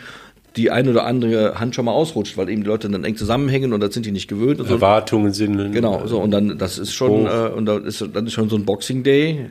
[0.57, 3.71] die ein oder andere Hand schon mal ausrutscht, weil eben die Leute dann eng zusammenhängen
[3.73, 4.59] und das sind die nicht gewöhnt.
[4.59, 4.73] Und so.
[4.75, 8.33] Erwartungen sind Genau, so und dann das ist schon äh, und dann ist dann ist
[8.33, 9.45] schon so ein Boxing Day.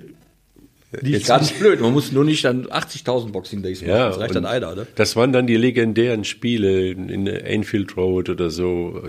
[1.03, 1.81] Die ist Jetzt- ganz blöd.
[1.81, 3.91] Man muss nur nicht dann 80.000 Boxing Days machen.
[3.93, 4.87] Ja, das reicht dann einer, ne?
[4.97, 9.01] Das waren dann die legendären Spiele in Anfield Road oder so.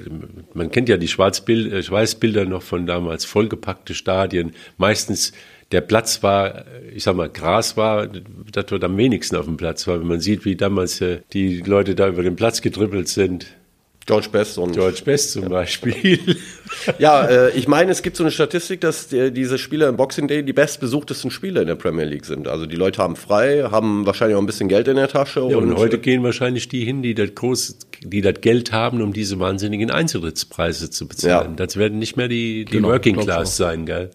[0.54, 4.52] Man kennt ja die Schwarzbild, äh, Schweißbilder noch von damals, vollgepackte Stadien.
[4.78, 5.32] Meistens
[5.72, 9.88] der Platz war, ich sag mal, Gras war, das dort am wenigsten auf dem Platz
[9.88, 10.00] war.
[10.00, 13.48] Wenn man sieht, wie damals äh, die Leute da über den Platz gedribbelt sind.
[14.08, 16.20] George Best und George Best zum Beispiel.
[16.98, 20.28] Ja, äh, ich meine, es gibt so eine Statistik, dass die, diese Spiele im Boxing
[20.28, 22.48] Day die bestbesuchtesten Spiele in der Premier League sind.
[22.48, 25.42] Also die Leute haben frei, haben wahrscheinlich auch ein bisschen Geld in der Tasche.
[25.42, 29.12] Ja, und heute gehen wahrscheinlich die hin, die das groß, die das Geld haben, um
[29.14, 31.52] diese wahnsinnigen Eintrittspreise zu bezahlen.
[31.52, 31.66] Ja.
[31.66, 34.10] Das werden nicht mehr die, die Genau, Working Class sein, gell?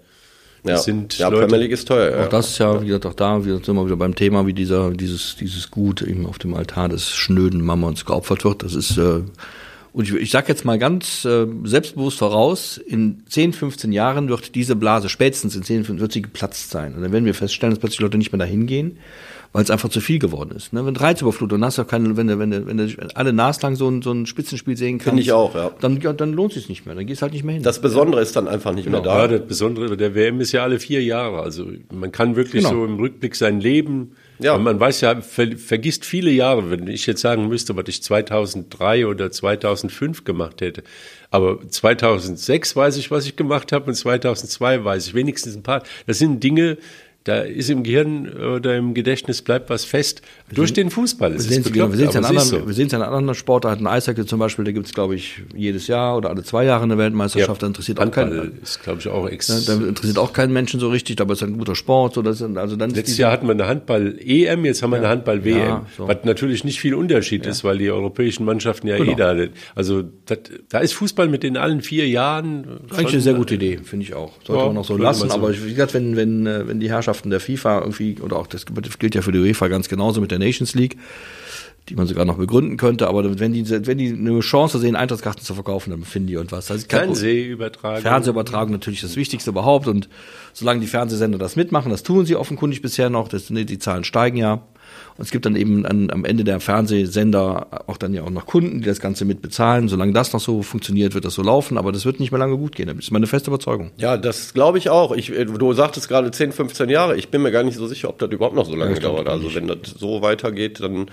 [0.67, 2.17] Ja, Das sind ja Leute- Premier League ist teuer.
[2.17, 2.25] Ja.
[2.25, 4.53] Auch das ist ja, wie gesagt, auch da wir sind wir wieder beim Thema, wie
[4.53, 8.63] dieser, dieses, dieses Gut eben auf dem Altar des schnöden Mammons geopfert wird.
[8.63, 9.21] Das ist, äh,
[9.93, 14.55] und ich, ich sage jetzt mal ganz äh, selbstbewusst voraus, in 10, 15 Jahren wird
[14.55, 16.95] diese Blase, spätestens in 10, 15 wird sie geplatzt sein.
[16.95, 18.99] Und dann werden wir feststellen, dass plötzlich Leute nicht mehr dahin gehen,
[19.57, 20.75] weil es einfach zu viel geworden ist.
[20.75, 20.85] Ne?
[20.85, 23.75] Wenn Reizüberflutung, dann hast du auch keine, wenn du, wenn du, wenn du alle naslang
[23.75, 25.71] so ein, so ein Spitzenspiel sehen kannst, ich auch, ja.
[25.81, 26.95] dann, ja, dann lohnt es sich nicht mehr.
[26.95, 27.63] Dann gehst du halt nicht mehr hin.
[27.63, 29.29] Das Besondere ist dann einfach nicht mehr Ja, da.
[29.29, 31.41] das Besondere der WM ist ja alle vier Jahre.
[31.41, 32.75] Also man kann wirklich Genau.
[32.81, 34.59] so im Rückblick sein Leben Ja.
[34.59, 39.07] man weiß ja, ver, vergisst viele Jahre, wenn ich jetzt sagen müsste, was ich 2003
[39.07, 40.83] oder 2005 gemacht hätte.
[41.31, 45.83] Aber 2006 weiß ich, was ich gemacht habe und 2002 weiß ich wenigstens ein paar.
[46.07, 46.77] Das sind Dinge,
[47.27, 50.23] da ist im Gehirn oder im Gedächtnis bleibt was fest
[50.55, 51.35] durch den Fußball.
[51.35, 52.65] wir sehen es wir an anderen, so.
[52.65, 53.89] wir sehen es an anderen Sportarten.
[53.89, 56.99] Eishockey zum Beispiel, da gibt es glaube ich jedes Jahr oder alle zwei Jahre eine
[56.99, 57.63] Weltmeisterschaft.
[57.63, 57.63] Ja.
[57.63, 58.59] Da interessiert auch keinen.
[58.63, 59.49] ist glaube ich auch ex.
[59.67, 62.15] Da interessiert auch keinen Menschen so richtig, aber es ist ein guter Sport.
[62.15, 65.03] So, das also dann Letztes Jahr hatten wir eine Handball-EM, jetzt haben wir ja.
[65.03, 66.07] eine Handball-WM, ja, so.
[66.07, 69.11] was natürlich nicht viel Unterschied ist, weil die europäischen Mannschaften ja genau.
[69.11, 69.35] eh da.
[69.75, 72.83] Also das, da ist Fußball mit den allen vier Jahren.
[72.93, 74.35] Eigentlich eine sehr gute Idee, finde ich auch.
[74.45, 75.29] Sollte man auch so lassen.
[75.29, 75.35] So.
[75.35, 78.67] Aber wie gesagt, wenn wenn äh, wenn die Herrschaften der FIFA irgendwie, oder auch das
[78.67, 80.97] gilt ja für die UEFA ganz genauso mit der Nations League,
[81.89, 85.43] die man sogar noch begründen könnte, aber wenn die, wenn die eine Chance sehen, Eintrittskarten
[85.43, 86.71] zu verkaufen, dann finden die und was.
[86.71, 88.03] Also Fernsehübertragung.
[88.03, 90.09] Fernsehübertragung natürlich das Wichtigste überhaupt und
[90.53, 94.37] solange die Fernsehsender das mitmachen, das tun sie offenkundig bisher noch, das, die Zahlen steigen
[94.37, 94.67] ja.
[95.19, 98.47] Und es gibt dann eben an, am Ende der Fernsehsender auch dann ja auch noch
[98.47, 99.89] Kunden, die das Ganze mitbezahlen.
[99.89, 102.57] Solange das noch so funktioniert, wird das so laufen, aber das wird nicht mehr lange
[102.57, 102.89] gut gehen.
[102.89, 103.93] Das ist meine feste Überzeugung.
[103.97, 105.13] Ja, das glaube ich auch.
[105.13, 107.17] Ich, du sagtest gerade 10, 15 Jahre.
[107.17, 109.29] Ich bin mir gar nicht so sicher, ob das überhaupt noch so lange ja, dauert.
[109.29, 111.07] Also wenn das so weitergeht, dann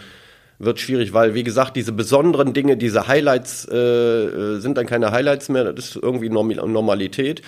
[0.59, 5.11] wird schwierig, weil wie gesagt, diese besonderen Dinge, diese Highlights äh, äh sind dann keine
[5.11, 7.41] Highlights mehr, das ist irgendwie Normalität.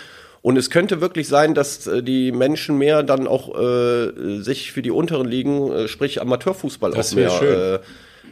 [0.45, 4.83] Und es könnte wirklich sein, dass äh, die Menschen mehr dann auch äh, sich für
[4.83, 7.55] die unteren Ligen, äh, sprich Amateurfußball das auch mehr, schön.
[7.55, 7.79] Äh,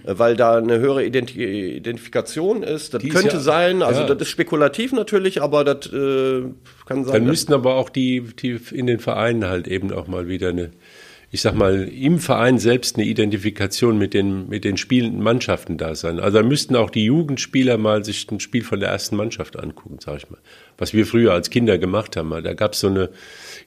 [0.04, 1.44] weil da eine höhere Identi
[1.76, 2.94] Identifikation ist.
[2.94, 4.08] Das die könnte ja, sein, also ja.
[4.08, 6.44] das ist spekulativ natürlich, aber das äh,
[6.86, 7.14] kann sein.
[7.14, 10.70] Dann müssten aber auch die, die in den Vereinen halt eben auch mal wieder eine
[11.34, 15.96] ich sag mal, im Verein selbst eine Identifikation mit den, mit den spielenden Mannschaften da
[15.96, 16.20] sein.
[16.20, 19.98] Also da müssten auch die Jugendspieler mal sich ein Spiel von der ersten Mannschaft angucken,
[20.00, 20.38] sag ich mal.
[20.78, 22.30] Was wir früher als Kinder gemacht haben.
[22.30, 23.10] Da gab es so eine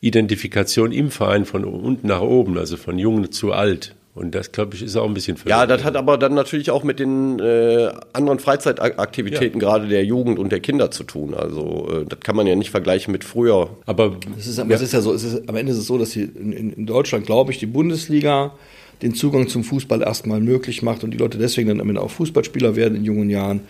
[0.01, 3.96] Identifikation im Verein von unten nach oben, also von jung zu alt.
[4.17, 5.61] Und das, glaube ich, ist auch ein bisschen verloren.
[5.61, 9.67] Ja, das hat aber dann natürlich auch mit den äh, anderen Freizeitaktivitäten ja.
[9.69, 11.35] gerade der Jugend und der Kinder zu tun.
[11.35, 13.69] Also äh, das kann man ja nicht vergleichen mit früher.
[13.85, 14.65] Aber es ist, ja.
[14.65, 17.27] ist ja so, es ist, am Ende ist es so, dass hier in, in Deutschland,
[17.27, 18.55] glaube ich, die Bundesliga
[19.03, 22.11] den Zugang zum Fußball erstmal möglich macht und die Leute deswegen dann am Ende auch
[22.11, 23.61] Fußballspieler werden in jungen Jahren.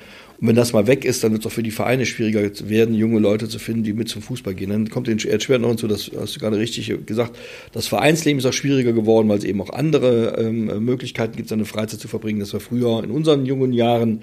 [0.41, 2.95] Und wenn das mal weg ist, dann wird es auch für die Vereine schwieriger werden,
[2.95, 4.71] junge Leute zu finden, die mit zum Fußball gehen.
[4.71, 7.37] Dann kommt den erschwert noch hinzu, das hast du gerade richtig gesagt,
[7.73, 11.65] das Vereinsleben ist auch schwieriger geworden, weil es eben auch andere ähm, Möglichkeiten gibt, seine
[11.65, 12.41] Freizeit zu verbringen.
[12.41, 14.23] Das war früher in unseren jungen Jahren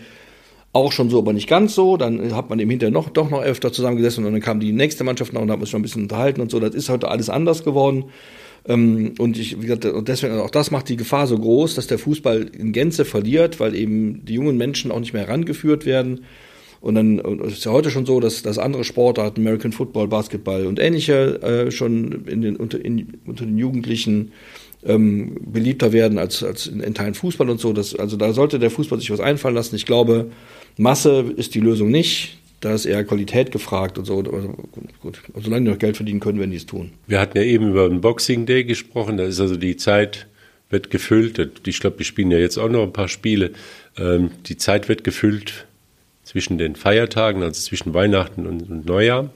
[0.74, 1.98] auch schon so, aber nicht ganz so.
[1.98, 5.04] Dann hat man eben hinterher noch, doch noch öfter zusammengesessen und dann kam die nächste
[5.04, 6.60] Mannschaft noch und hat man sich schon ein bisschen unterhalten und so.
[6.60, 8.06] Das ist heute alles anders geworden.
[8.66, 12.00] Ähm, und ich, wie gesagt, deswegen auch das macht die Gefahr so groß, dass der
[12.00, 16.26] Fußball in Gänze verliert, weil eben die jungen Menschen auch nicht mehr herangeführt werden.
[16.80, 20.08] Und dann und es ist ja heute schon so, dass, dass andere Sportarten, American Football,
[20.08, 24.34] Basketball und ähnliche, äh, schon in den, unter, in, unter den Jugendlichen
[24.86, 27.72] ähm, beliebter werden als, als in, in Teilen Fußball und so.
[27.72, 29.76] Das, also da sollte der Fußball sich was einfallen lassen.
[29.76, 30.32] Ich glaube,
[30.78, 34.20] Masse ist die Lösung nicht da ist eher Qualität gefragt und so.
[34.20, 34.56] Also
[35.02, 36.94] gut, solange die noch Geld verdienen können, wenn die es tun.
[37.08, 39.18] Wir hatten ja eben über den Boxing Day gesprochen.
[39.18, 40.28] Da ist also die Zeit
[40.70, 41.62] wird gefüllt.
[41.66, 43.52] Ich glaube, wir spielen ja jetzt auch noch ein paar Spiele.
[43.98, 45.66] Ähm, die Zeit wird gefüllt
[46.24, 49.30] zwischen den Feiertagen, also zwischen Weihnachten und, und Neujahr.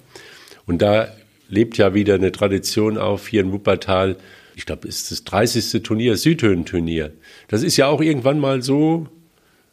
[0.65, 1.09] Und da
[1.49, 4.15] lebt ja wieder eine Tradition auf hier in Wuppertal.
[4.55, 5.83] Ich glaube, es ist das 30.
[5.83, 7.11] Turnier, Südhöhen-Turnier.
[7.49, 9.07] Das ist ja auch irgendwann mal so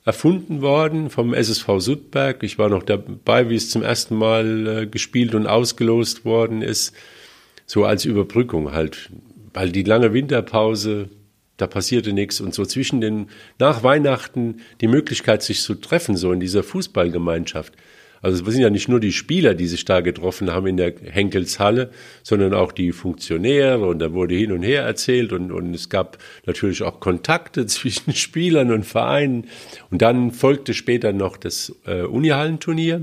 [0.04, 2.42] erfunden worden vom SSV Sudberg.
[2.42, 6.94] Ich war noch dabei, wie es zum ersten Mal äh, gespielt und ausgelost worden ist.
[7.66, 9.10] So als Überbrückung halt,
[9.54, 11.08] weil die lange Winterpause,
[11.56, 16.32] da passierte nichts und so zwischen den, nach Weihnachten die Möglichkeit, sich zu treffen, so
[16.32, 17.72] in dieser Fußballgemeinschaft.
[18.24, 20.94] Also es sind ja nicht nur die Spieler, die sich da getroffen haben in der
[20.98, 21.90] Henkelshalle,
[22.22, 26.16] sondern auch die Funktionäre und da wurde hin und her erzählt und, und es gab
[26.46, 29.46] natürlich auch Kontakte zwischen Spielern und Vereinen.
[29.90, 33.02] Und dann folgte später noch das äh, Unihallenturnier.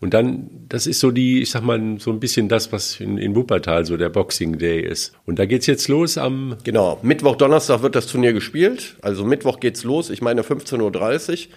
[0.00, 3.18] Und dann, das ist so die, ich sag mal, so ein bisschen das, was in,
[3.18, 5.12] in Wuppertal so der Boxing Day ist.
[5.26, 6.56] Und da geht's jetzt los am.
[6.64, 8.96] Genau, Mittwoch, Donnerstag wird das Turnier gespielt.
[9.02, 10.80] Also Mittwoch geht's los, ich meine 15.30
[11.48, 11.54] Uhr.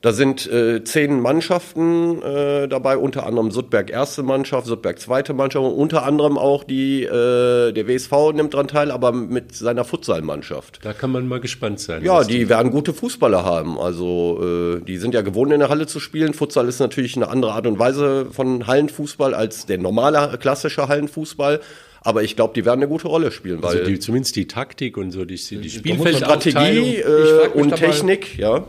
[0.00, 5.64] Da sind äh, zehn Mannschaften äh, dabei, unter anderem Sudberg erste Mannschaft, Sudberg zweite Mannschaft
[5.64, 10.78] und unter anderem auch die, äh, der WSV nimmt dran teil, aber mit seiner Futsalmannschaft.
[10.84, 12.04] Da kann man mal gespannt sein.
[12.04, 12.48] Ja, die tut.
[12.48, 13.76] werden gute Fußballer haben.
[13.76, 16.32] Also äh, die sind ja gewohnt in der Halle zu spielen.
[16.32, 21.58] Futsal ist natürlich eine andere Art und Weise von Hallenfußball als der normale klassische Hallenfußball.
[22.02, 23.56] Aber ich glaube, die werden eine gute Rolle spielen.
[23.56, 28.38] Also weil also die, zumindest die Taktik und so, die, die Spielfeldstrategie äh, und Technik,
[28.38, 28.64] ja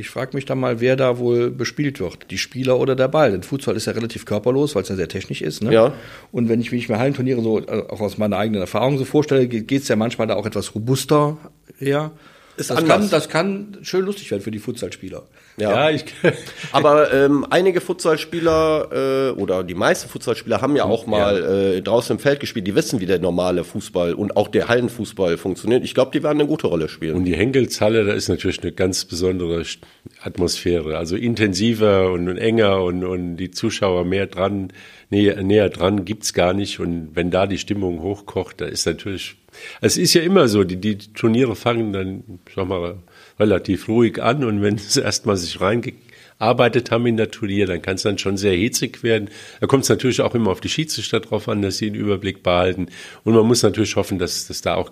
[0.00, 3.32] Ich frage mich dann mal, wer da wohl bespielt wird, die Spieler oder der Ball.
[3.32, 5.62] Denn Futsal ist ja relativ körperlos, weil es ja sehr technisch ist.
[5.62, 5.72] Ne?
[5.74, 5.92] Ja.
[6.32, 9.46] Und wenn ich mich mir Hallenturniere so äh, auch aus meiner eigenen Erfahrung so vorstelle,
[9.46, 11.36] geht es ja manchmal da auch etwas robuster
[11.78, 12.12] her.
[12.60, 15.22] Ist das, kann, das kann schön lustig werden für die Futsalspieler.
[15.56, 15.70] Ja.
[15.70, 16.04] Ja, ich,
[16.72, 22.16] Aber ähm, einige Futsalspieler äh, oder die meisten Futsalspieler haben ja auch mal äh, draußen
[22.16, 22.66] im Feld gespielt.
[22.66, 25.84] Die wissen, wie der normale Fußball und auch der Hallenfußball funktioniert.
[25.84, 27.16] Ich glaube, die werden eine gute Rolle spielen.
[27.16, 29.64] Und die Henkelshalle, da ist natürlich eine ganz besondere
[30.22, 30.98] Atmosphäre.
[30.98, 34.70] Also intensiver und, und enger und, und die Zuschauer mehr dran,
[35.08, 36.78] näher, näher dran gibt's gar nicht.
[36.78, 39.36] Und wenn da die Stimmung hochkocht, da ist natürlich,
[39.80, 42.96] es ist ja immer so, die, die Turniere fangen dann, sag mal,
[43.38, 47.96] relativ ruhig an und wenn sie erstmal sich reingearbeitet haben in der Turnier, dann kann
[47.96, 49.30] es dann schon sehr hitzig werden.
[49.60, 52.42] Da kommt es natürlich auch immer auf die Schiedsrichter drauf an, dass sie den Überblick
[52.42, 52.88] behalten.
[53.24, 54.90] Und man muss natürlich hoffen, dass, dass da auch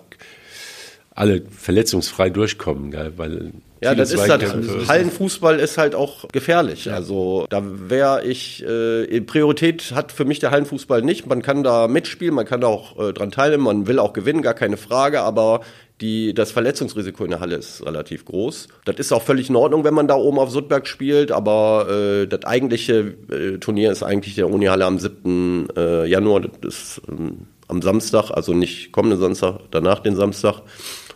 [1.15, 3.13] alle verletzungsfrei durchkommen, gell?
[3.17, 4.87] weil Ja, das ist das.
[4.87, 6.91] Hallenfußball ist halt auch gefährlich.
[6.91, 11.27] Also da wäre ich, äh, Priorität hat für mich der Hallenfußball nicht.
[11.27, 14.41] Man kann da mitspielen, man kann da auch äh, dran teilnehmen, man will auch gewinnen,
[14.41, 15.61] gar keine Frage, aber
[16.01, 18.69] die, das Verletzungsrisiko in der Halle ist relativ groß.
[18.85, 22.27] Das ist auch völlig in Ordnung, wenn man da oben auf Sudberg spielt, aber äh,
[22.27, 25.67] das eigentliche äh, Turnier ist eigentlich der Uni-Halle am 7.
[25.75, 30.61] Äh, Januar, das ist ähm, am Samstag, also nicht kommenden Samstag, danach den Samstag.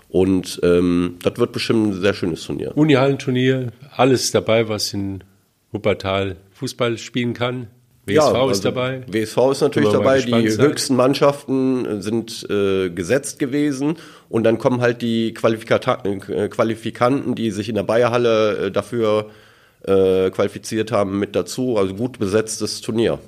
[0.08, 2.78] Und ähm, das wird bestimmt ein sehr schönes Turnier.
[2.78, 5.24] Unihallenturnier, alles dabei, was in
[5.72, 7.68] Wuppertal Fußball spielen kann.
[8.06, 9.02] WSV ist also dabei.
[9.08, 10.22] WSV ist natürlich dabei.
[10.22, 10.66] Die sein.
[10.66, 13.96] höchsten Mannschaften äh, sind äh, gesetzt gewesen.
[14.30, 19.30] Und dann kommen halt die Qualifikata äh, Qualifikanten, die sich in der Bayerhalle äh, dafür
[19.84, 21.78] äh, qualifiziert haben, mit dazu.
[21.78, 23.20] Also gut besetztes Turnier.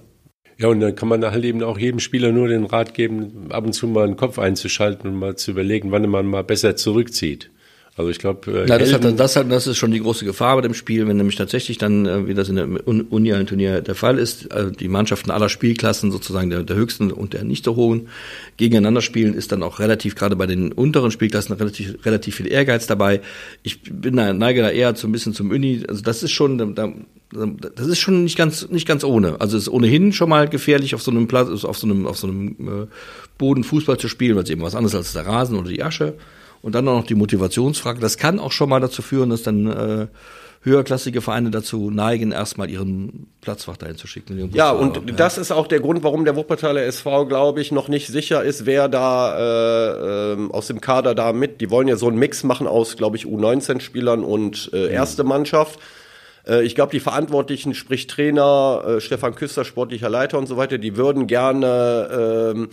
[0.57, 3.65] Ja, und dann kann man halt eben auch jedem Spieler nur den Rat geben, ab
[3.65, 7.51] und zu mal einen Kopf einzuschalten und mal zu überlegen, wann man mal besser zurückzieht.
[7.97, 10.58] Also ich glaube, äh, Na, das, hat, das, hat, das ist schon die große Gefahr
[10.58, 13.79] bei dem Spiel, wenn nämlich tatsächlich dann, äh, wie das in der Un- unialen Turnier
[13.79, 17.63] der Fall ist, äh, die Mannschaften aller Spielklassen, sozusagen der, der höchsten und der nicht
[17.63, 18.10] so hohen,
[18.58, 22.86] gegeneinander spielen, ist dann auch relativ, gerade bei den unteren Spielklassen, relativ, relativ viel Ehrgeiz
[22.86, 23.21] dabei.
[23.63, 25.84] Ich bin da, neige da eher so ein bisschen zum Uni.
[25.88, 26.91] Also das ist schon, da,
[27.75, 29.39] das ist schon nicht ganz, nicht ganz ohne.
[29.39, 32.17] Also es ist ohnehin schon mal gefährlich, auf so einem Platz, auf so einem, auf
[32.17, 32.88] so einem äh,
[33.38, 36.15] Boden Fußball zu spielen, weil es eben was anderes als der Rasen oder die Asche.
[36.65, 37.99] Und dann auch noch die Motivationsfrage.
[37.99, 40.08] Das kann auch schon mal dazu führen, dass dann äh,
[40.63, 44.49] höherklassige Vereine dazu neigen, erstmal ihren Platzwart dahin zu schicken.
[44.51, 48.08] Ja, und das ist auch der Grund, warum der Wuppertaler SV, glaube ich, noch nicht
[48.08, 51.62] sicher ist, wer da äh, ähm, aus dem Kader da mit.
[51.62, 55.80] Die wollen ja so einen Mix machen aus, glaube ich, U19-Spielern und äh, erste Mannschaft.
[56.47, 60.80] Äh, Ich glaube, die Verantwortlichen, sprich Trainer, äh, Stefan Küster, sportlicher Leiter und so weiter,
[60.80, 62.67] die würden gerne ähm, äh,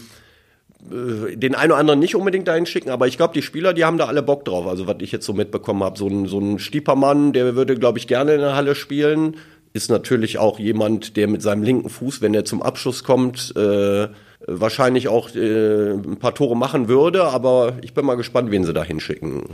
[0.91, 3.99] den einen oder anderen nicht unbedingt dahin schicken, aber ich glaube, die Spieler, die haben
[3.99, 4.67] da alle Bock drauf.
[4.67, 7.99] Also was ich jetzt so mitbekommen habe, so ein, so ein Stiepermann, der würde, glaube
[7.99, 9.37] ich, gerne in der Halle spielen.
[9.75, 14.09] Ist natürlich auch jemand, der mit seinem linken Fuß, wenn er zum Abschluss kommt, äh,
[14.47, 17.25] wahrscheinlich auch äh, ein paar Tore machen würde.
[17.25, 19.45] Aber ich bin mal gespannt, wen sie da hinschicken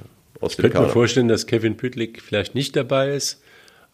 [0.43, 3.43] Ich könnte mir vorstellen, dass Kevin Pütlik vielleicht nicht dabei ist.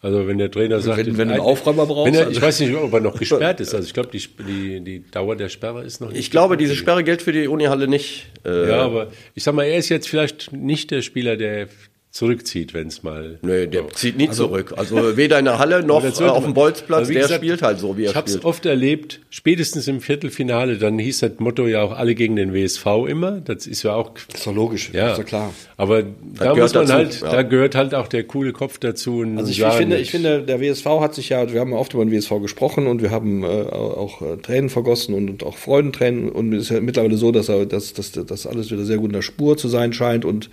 [0.05, 2.41] Also wenn der Trainer sagt, wenn du einen ein- Aufräumer brauchst, wenn er, also- ich
[2.41, 3.73] weiß nicht, ob er noch gesperrt ist.
[3.73, 6.19] Also ich glaube, die, die, die Dauer der Sperre ist noch nicht.
[6.19, 8.27] Ich glaube, diese Sperre gilt für die Unihalle nicht.
[8.45, 11.67] Äh, Ja, aber ich sag mal, er ist jetzt vielleicht nicht der Spieler, der
[12.15, 13.39] zurückzieht, wenn es mal.
[13.41, 14.73] Nö, der zieht nie zurück.
[14.77, 16.99] Also weder in der Halle noch Das äh, auf dem Bolzplatz.
[16.99, 18.45] Also wie der gesagt, spielt halt so, wie er Ich habe es spielt.
[18.45, 22.85] oft erlebt, spätestens im Viertelfinale, dann hieß das Motto ja auch alle gegen den WSV
[23.09, 23.41] immer.
[23.41, 24.11] Das ist ja auch.
[24.33, 25.53] ist doch logisch, Ja, ist doch klar.
[25.75, 27.31] Aber da gehört muss man dazu, halt, ja.
[27.31, 29.17] da gehört halt auch der coole Kopf dazu.
[29.19, 31.77] und Also ich, ich finde, ich finde, der WSV hat sich ja, wir haben ja
[31.77, 35.43] oft über den WSV gesprochen und wir haben äh, auch äh, Tränen vergossen und, und
[35.43, 38.85] auch Freudentränen und es ist ja mittlerweile so, dass er, dass, dass, dass alles wieder
[38.85, 40.49] sehr gut in der Spur zu sein scheint und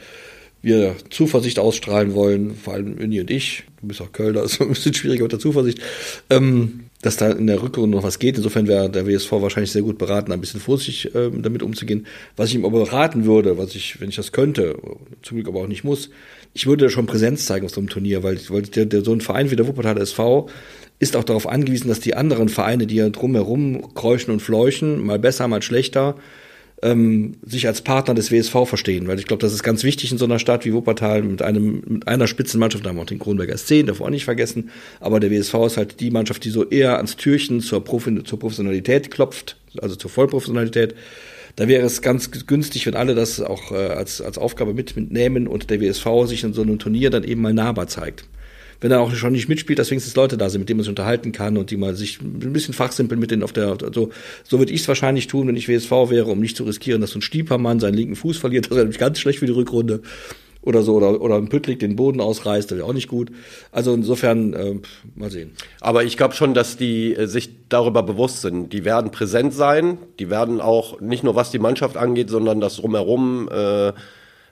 [0.62, 4.68] wir Zuversicht ausstrahlen wollen, vor allem Uni und ich, du bist auch Kölner, ist ein
[4.68, 5.80] bisschen schwieriger mit der Zuversicht,
[6.30, 8.36] ähm, dass da in der Rückrunde noch was geht.
[8.36, 12.06] Insofern wäre der WSV wahrscheinlich sehr gut beraten, ein bisschen vorsichtig ähm, damit umzugehen.
[12.36, 14.76] Was ich ihm aber raten würde, was ich, wenn ich das könnte,
[15.22, 16.10] zum Glück aber auch nicht muss,
[16.54, 19.20] ich würde schon Präsenz zeigen auf so einem Turnier, weil, weil der, der, so ein
[19.20, 20.48] Verein wie der Wuppertaler SV
[20.98, 25.18] ist auch darauf angewiesen, dass die anderen Vereine, die ja drumherum kräuschen und fleuchen, mal
[25.18, 26.14] besser, mal schlechter,
[26.82, 30.18] ähm, sich als Partner des WSV verstehen, weil ich glaube, das ist ganz wichtig in
[30.18, 33.20] so einer Stadt wie Wuppertal mit einem mit einer Spitzenmannschaft, da haben wir auch den
[33.20, 36.50] Kronberger SC, darf man auch nicht vergessen, aber der WSV ist halt die Mannschaft, die
[36.50, 40.94] so eher ans Türchen zur, Profi zur Professionalität klopft, also zur Vollprofessionalität.
[41.54, 45.46] Da wäre es ganz günstig, wenn alle das auch äh, als, als Aufgabe mit, mitnehmen
[45.46, 48.24] und der WSV sich in so einem Turnier dann eben mal nahbar zeigt
[48.82, 50.90] wenn er auch schon nicht mitspielt, dass wenigstens Leute da sind, mit denen man sich
[50.90, 54.10] unterhalten kann und die mal sich ein bisschen fachsimpeln mit denen auf der, so,
[54.44, 57.10] so würde ich es wahrscheinlich tun, wenn ich WSV wäre, um nicht zu riskieren, dass
[57.10, 60.02] so ein Stiepermann seinen linken Fuß verliert, das wäre nämlich ganz schlecht für die Rückrunde.
[60.62, 63.30] oder so, oder, oder ein Püttlik den Boden ausreißt, das wäre auch nicht gut.
[63.70, 64.74] Also insofern, äh,
[65.14, 65.52] mal sehen.
[65.80, 68.72] Aber ich glaube schon, dass die äh, sich darüber bewusst sind.
[68.72, 72.76] Die werden präsent sein, die werden auch nicht nur was die Mannschaft angeht, sondern das
[72.76, 73.92] drumherum äh,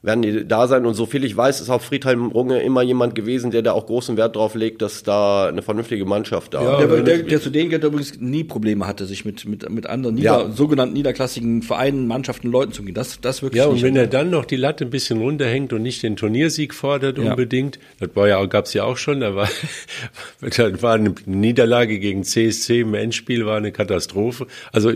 [0.03, 0.87] werden die da sein.
[0.87, 4.17] Und soviel ich weiß, ist auch Friedhelm Runge immer jemand gewesen, der da auch großen
[4.17, 7.69] Wert drauf legt, dass da eine vernünftige Mannschaft da ja, der, der, der, zu denen
[7.69, 10.51] gehört übrigens nie Probleme hatte, sich mit, mit, mit anderen nieder, ja.
[10.51, 12.95] sogenannten niederklassigen Vereinen, Mannschaften, Leuten zu gehen.
[12.95, 15.83] Das, das wirklich Ja, und wenn er dann noch die Latte ein bisschen runterhängt und
[15.83, 17.31] nicht den Turniersieg fordert ja.
[17.31, 19.49] unbedingt, das war ja, gab's ja auch schon, da war,
[20.57, 24.47] da war eine Niederlage gegen CSC im Endspiel, war eine Katastrophe.
[24.73, 24.93] Also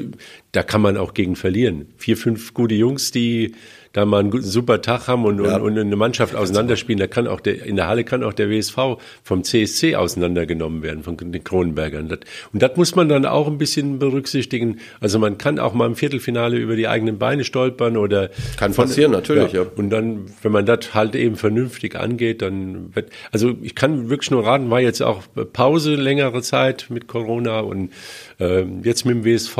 [0.52, 1.88] da kann man auch gegen verlieren.
[1.98, 3.54] Vier, fünf gute Jungs, die
[3.94, 5.56] da mal einen super Tag haben und, ja.
[5.56, 8.50] und, und eine Mannschaft auseinanderspielen, da kann auch der, in der Halle kann auch der
[8.50, 8.76] WSV
[9.22, 12.10] vom CSC auseinandergenommen werden, von den Kronenbergern.
[12.52, 14.80] und das muss man dann auch ein bisschen berücksichtigen.
[15.00, 18.30] Also man kann auch mal im Viertelfinale über die eigenen Beine stolpern oder.
[18.56, 19.62] Kann von, passieren, natürlich, ja.
[19.62, 19.68] ja.
[19.76, 24.32] Und dann, wenn man das halt eben vernünftig angeht, dann wird, also ich kann wirklich
[24.32, 27.92] nur raten, war jetzt auch Pause längere Zeit mit Corona und
[28.40, 29.56] äh, jetzt mit dem WSV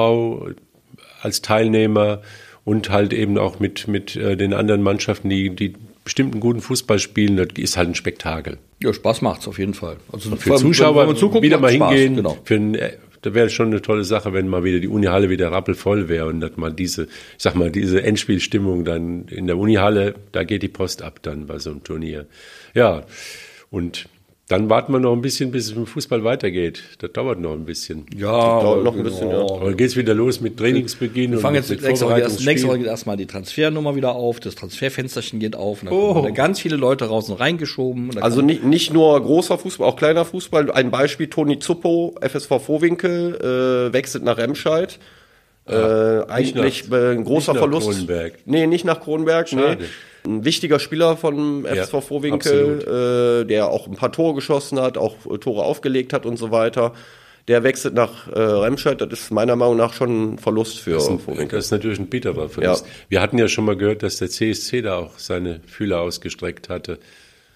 [1.22, 2.20] als Teilnehmer
[2.64, 5.74] und halt eben auch mit, mit äh, den anderen Mannschaften, die, die
[6.04, 8.58] bestimmten guten Fußball spielen, das ist halt ein Spektakel.
[8.82, 9.96] Ja, Spaß macht's auf jeden Fall.
[10.12, 12.36] Also für Zuschauer wenn, wenn wieder mal Spaß, hingehen, genau.
[12.44, 15.50] für ein, äh, da wäre schon eine tolle Sache, wenn mal wieder die Unihalle wieder
[15.50, 20.14] rappelvoll wäre und dass mal diese, ich sag mal, diese Endspielstimmung dann in der Unihalle,
[20.32, 22.26] da geht die Post ab dann bei so einem Turnier.
[22.74, 23.04] Ja,
[23.70, 24.08] und
[24.48, 26.82] dann warten wir noch ein bisschen, bis es im Fußball weitergeht.
[26.98, 28.04] Das dauert noch ein bisschen.
[28.14, 29.40] Ja, das dauert noch ein bisschen, ja.
[29.40, 31.32] Aber dann geht's wieder los mit Trainingsbeginn.
[31.32, 34.40] Wir fangen jetzt mit nächste Woche, erst, nächste Woche geht erstmal die Transfernummer wieder auf,
[34.40, 36.20] das Transferfensterchen geht auf und dann oh.
[36.22, 38.18] da ganz viele Leute raus und reingeschoben.
[38.18, 40.70] also nicht, nicht nur großer Fußball, auch kleiner Fußball.
[40.72, 44.98] Ein Beispiel, Toni Zuppo, FSV Vorwinkel, äh, wechselt nach Remscheid.
[45.68, 47.90] Ja, äh, eigentlich nach, ein großer Verlust.
[47.90, 48.34] Kronenberg.
[48.44, 49.48] Nee, nicht nach Kronenberg.
[49.48, 49.78] Schade.
[49.80, 49.86] Nee
[50.26, 54.96] ein wichtiger Spieler von FSV ja, Vorwinkel, äh, der auch ein paar Tore geschossen hat,
[54.96, 56.94] auch äh, Tore aufgelegt hat und so weiter.
[57.46, 61.08] Der wechselt nach äh, Remscheid, das ist meiner Meinung nach schon ein Verlust für das
[61.08, 61.58] ein, Vorwinkel.
[61.58, 62.86] Das ist natürlich ein bitterer Verlust.
[62.86, 62.92] Ja.
[63.10, 66.98] Wir hatten ja schon mal gehört, dass der CSC da auch seine Fühler ausgestreckt hatte.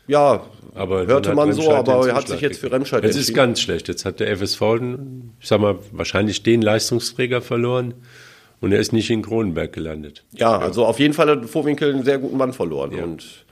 [0.08, 0.42] Ja,
[0.74, 3.20] aber hörte man so, aber er hat sich jetzt für Remscheid entschieden.
[3.20, 3.88] Es ist ganz schlecht.
[3.88, 4.62] Jetzt hat der FSV,
[5.40, 7.94] ich sag mal, wahrscheinlich den Leistungsträger verloren.
[8.60, 10.24] Und er ist nicht in Kronenberg gelandet.
[10.32, 12.90] Ja, also auf jeden Fall hat Vorwinkel einen sehr guten Mann verloren.
[12.96, 13.04] Ja.
[13.04, 13.44] Und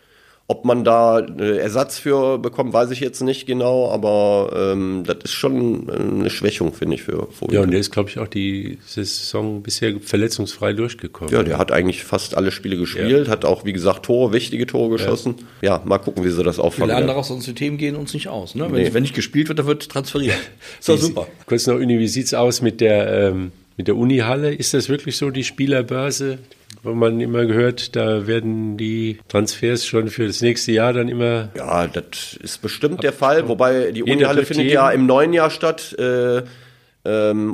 [0.48, 5.16] ob man da äh, Ersatz für bekommt, weiß ich jetzt nicht genau, aber ähm, das
[5.24, 7.54] ist schon eine Schwächung, finde ich, für Vorwinkel.
[7.54, 11.34] Ja, und der ist, glaube ich, auch die Saison bisher verletzungsfrei durchgekommen.
[11.34, 13.32] Ja, der hat eigentlich fast alle Spiele gespielt, ja.
[13.32, 15.34] hat auch, wie gesagt, Tore, wichtige Tore geschossen.
[15.62, 16.90] Ja, ja mal gucken, wie sie das auffangen.
[16.90, 18.54] Viele andere aus unseren Themen gehen uns nicht aus.
[18.54, 18.66] Ne?
[18.70, 18.94] Wenn, nee.
[18.94, 20.36] wenn nicht gespielt wird, dann wird transferiert.
[20.78, 21.26] ist doch super.
[21.46, 23.30] Kurz noch, Uni, wie sieht's aus mit der...
[23.30, 24.54] Ähm, mit der Unihalle.
[24.54, 26.38] Ist das wirklich so die Spielerbörse,
[26.82, 31.50] wo man immer gehört, da werden die Transfers schon für das nächste Jahr dann immer.
[31.56, 33.48] Ja, das ist bestimmt der Fall.
[33.48, 35.94] Wobei die Unihalle findet ja im neuen Jahr statt.
[35.98, 36.42] Äh,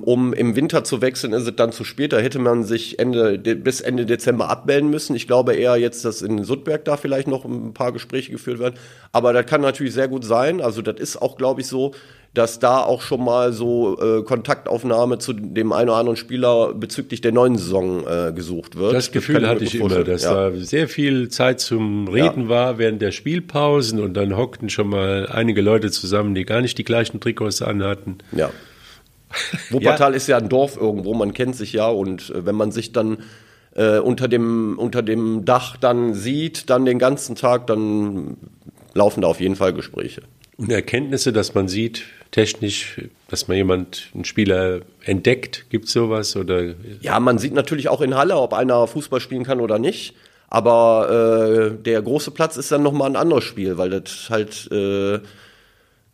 [0.05, 2.13] um im Winter zu wechseln, ist es dann zu spät.
[2.13, 5.15] Da hätte man sich Ende, bis Ende Dezember abmelden müssen.
[5.15, 8.77] Ich glaube eher jetzt, dass in Sudberg da vielleicht noch ein paar Gespräche geführt werden.
[9.13, 10.61] Aber das kann natürlich sehr gut sein.
[10.61, 11.93] Also das ist auch, glaube ich, so,
[12.35, 17.21] dass da auch schon mal so äh, Kontaktaufnahme zu dem einen oder anderen Spieler bezüglich
[17.21, 18.95] der neuen Saison äh, gesucht wird.
[18.95, 20.49] Das Gefühl das hatte ich immer, dass ja.
[20.49, 22.49] da sehr viel Zeit zum Reden ja.
[22.49, 26.79] war während der Spielpausen und dann hockten schon mal einige Leute zusammen, die gar nicht
[26.79, 28.19] die gleichen Trikots anhatten.
[28.33, 28.51] Ja.
[29.71, 30.17] Wuppertal ja.
[30.17, 33.19] ist ja ein Dorf irgendwo, man kennt sich ja und äh, wenn man sich dann
[33.75, 38.37] äh, unter, dem, unter dem Dach dann sieht, dann den ganzen Tag, dann
[38.95, 40.23] laufen da auf jeden Fall Gespräche.
[40.59, 46.37] Und Erkenntnisse, dass man sieht, technisch, dass man jemand, einen Spieler entdeckt, gibt es sowas?
[46.37, 46.75] Oder?
[47.01, 50.15] Ja, man sieht natürlich auch in Halle, ob einer Fußball spielen kann oder nicht.
[50.49, 55.21] Aber äh, der große Platz ist dann nochmal ein anderes Spiel, weil das halt äh,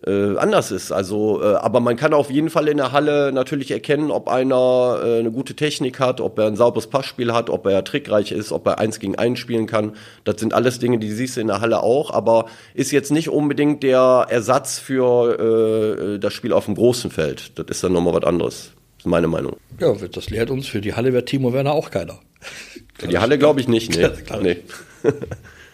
[0.06, 0.92] äh, anders ist.
[0.92, 5.00] Also, äh, aber man kann auf jeden Fall in der Halle natürlich erkennen, ob einer
[5.02, 8.52] äh, eine gute Technik hat, ob er ein sauberes Passspiel hat, ob er trickreich ist,
[8.52, 9.96] ob er eins gegen eins spielen kann.
[10.24, 13.28] Das sind alles Dinge, die siehst du in der Halle auch, aber ist jetzt nicht
[13.28, 17.58] unbedingt der Ersatz für äh, das Spiel auf dem großen Feld.
[17.58, 18.72] Das ist dann nochmal was anderes.
[18.98, 19.56] Das ist meine Meinung.
[19.80, 22.20] Ja, das lehrt uns, für die Halle wäre Timo Werner auch keiner.
[22.98, 24.08] Für die Halle glaube ich nicht, nee.
[24.42, 24.56] nee.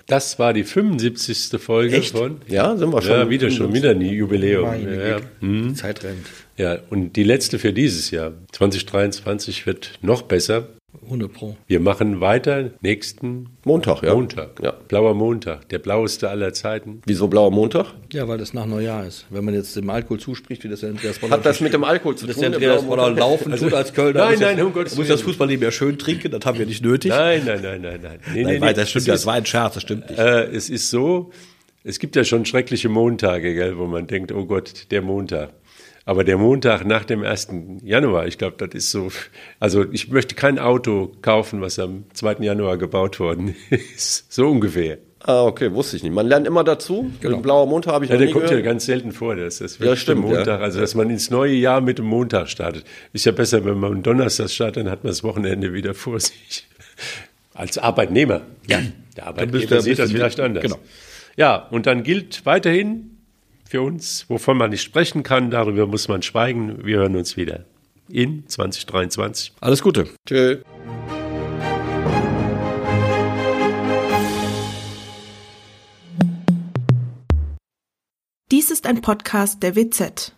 [0.07, 1.61] Das war die 75.
[1.61, 2.17] Folge Echt?
[2.17, 2.41] von.
[2.47, 3.11] Ja, sind wir schon.
[3.11, 4.65] Ja, wieder schon, wieder ein Jubiläum.
[4.65, 5.75] Ja, hm.
[5.75, 6.27] Zeit rennt.
[6.57, 8.33] Ja, und die letzte für dieses Jahr.
[8.53, 10.69] 2023 wird noch besser.
[11.05, 11.57] 100 Pro.
[11.67, 14.15] Wir machen weiter nächsten Montag, ja.
[14.15, 14.61] Montag.
[14.63, 14.73] Ja.
[14.89, 17.03] Blauer Montag, der blaueste aller Zeiten.
[17.07, 17.87] Wieso blauer Montag?
[18.13, 19.27] Ja, weil das nach Neujahr ist.
[19.31, 21.85] Wenn man jetzt dem Alkohol zuspricht, wie das der Andreas Voller Hat das mit dem
[21.85, 22.43] Alkohol zu das tun?
[22.43, 23.19] der Andreas der Voller Montag?
[23.21, 24.25] laufen tut als Kölner.
[24.27, 25.21] Nein, nein, das, um Gottes muss das.
[25.23, 27.11] Fußballleben ja schön trinken, das haben wir nicht nötig.
[27.11, 28.19] Nein, nein, nein, nein, nein.
[28.33, 28.75] Nee, Nein, nee, weil nee.
[28.75, 30.19] das stimmt, ja, ist- das war ein Scherz, das stimmt nicht.
[30.19, 31.31] Äh, es ist so,
[31.83, 35.51] es gibt ja schon schreckliche Montage, gell, wo man denkt, oh Gott, der Montag.
[36.07, 37.49] Aber der Montag nach dem 1.
[37.83, 39.09] Januar, ich glaube, das ist so,
[39.59, 42.37] also ich möchte kein Auto kaufen, was am 2.
[42.41, 44.31] Januar gebaut worden ist.
[44.33, 44.99] So ungefähr.
[45.27, 46.13] Ah, okay, wusste ich nicht.
[46.13, 47.11] Man lernt immer dazu.
[47.23, 47.39] Genau.
[47.39, 48.65] Blauer Montag habe ich Ja, noch der nie kommt ja gehört.
[48.67, 50.59] ganz selten vor, dass das Ja, stimmt, Montag, ja.
[50.59, 52.85] also dass man ins neue Jahr mit dem Montag startet.
[53.15, 56.21] Ist ja besser, wenn man am Donnerstag startet, dann hat man das Wochenende wieder vor
[56.21, 56.67] sich.
[57.55, 58.43] Als Arbeitnehmer.
[58.69, 58.81] Ja.
[59.17, 60.63] Der Arbeitgeber du- sieht das vielleicht anders.
[60.63, 60.79] genau.
[61.37, 63.14] Ja, und dann gilt weiterhin
[63.75, 66.85] für uns, wovon man nicht sprechen kann, darüber muss man schweigen.
[66.85, 67.65] Wir hören uns wieder
[68.09, 69.53] in 2023.
[69.61, 70.07] Alles Gute.
[70.29, 70.59] Tschö.
[78.53, 80.37] Dies ist ein Podcast der WZ.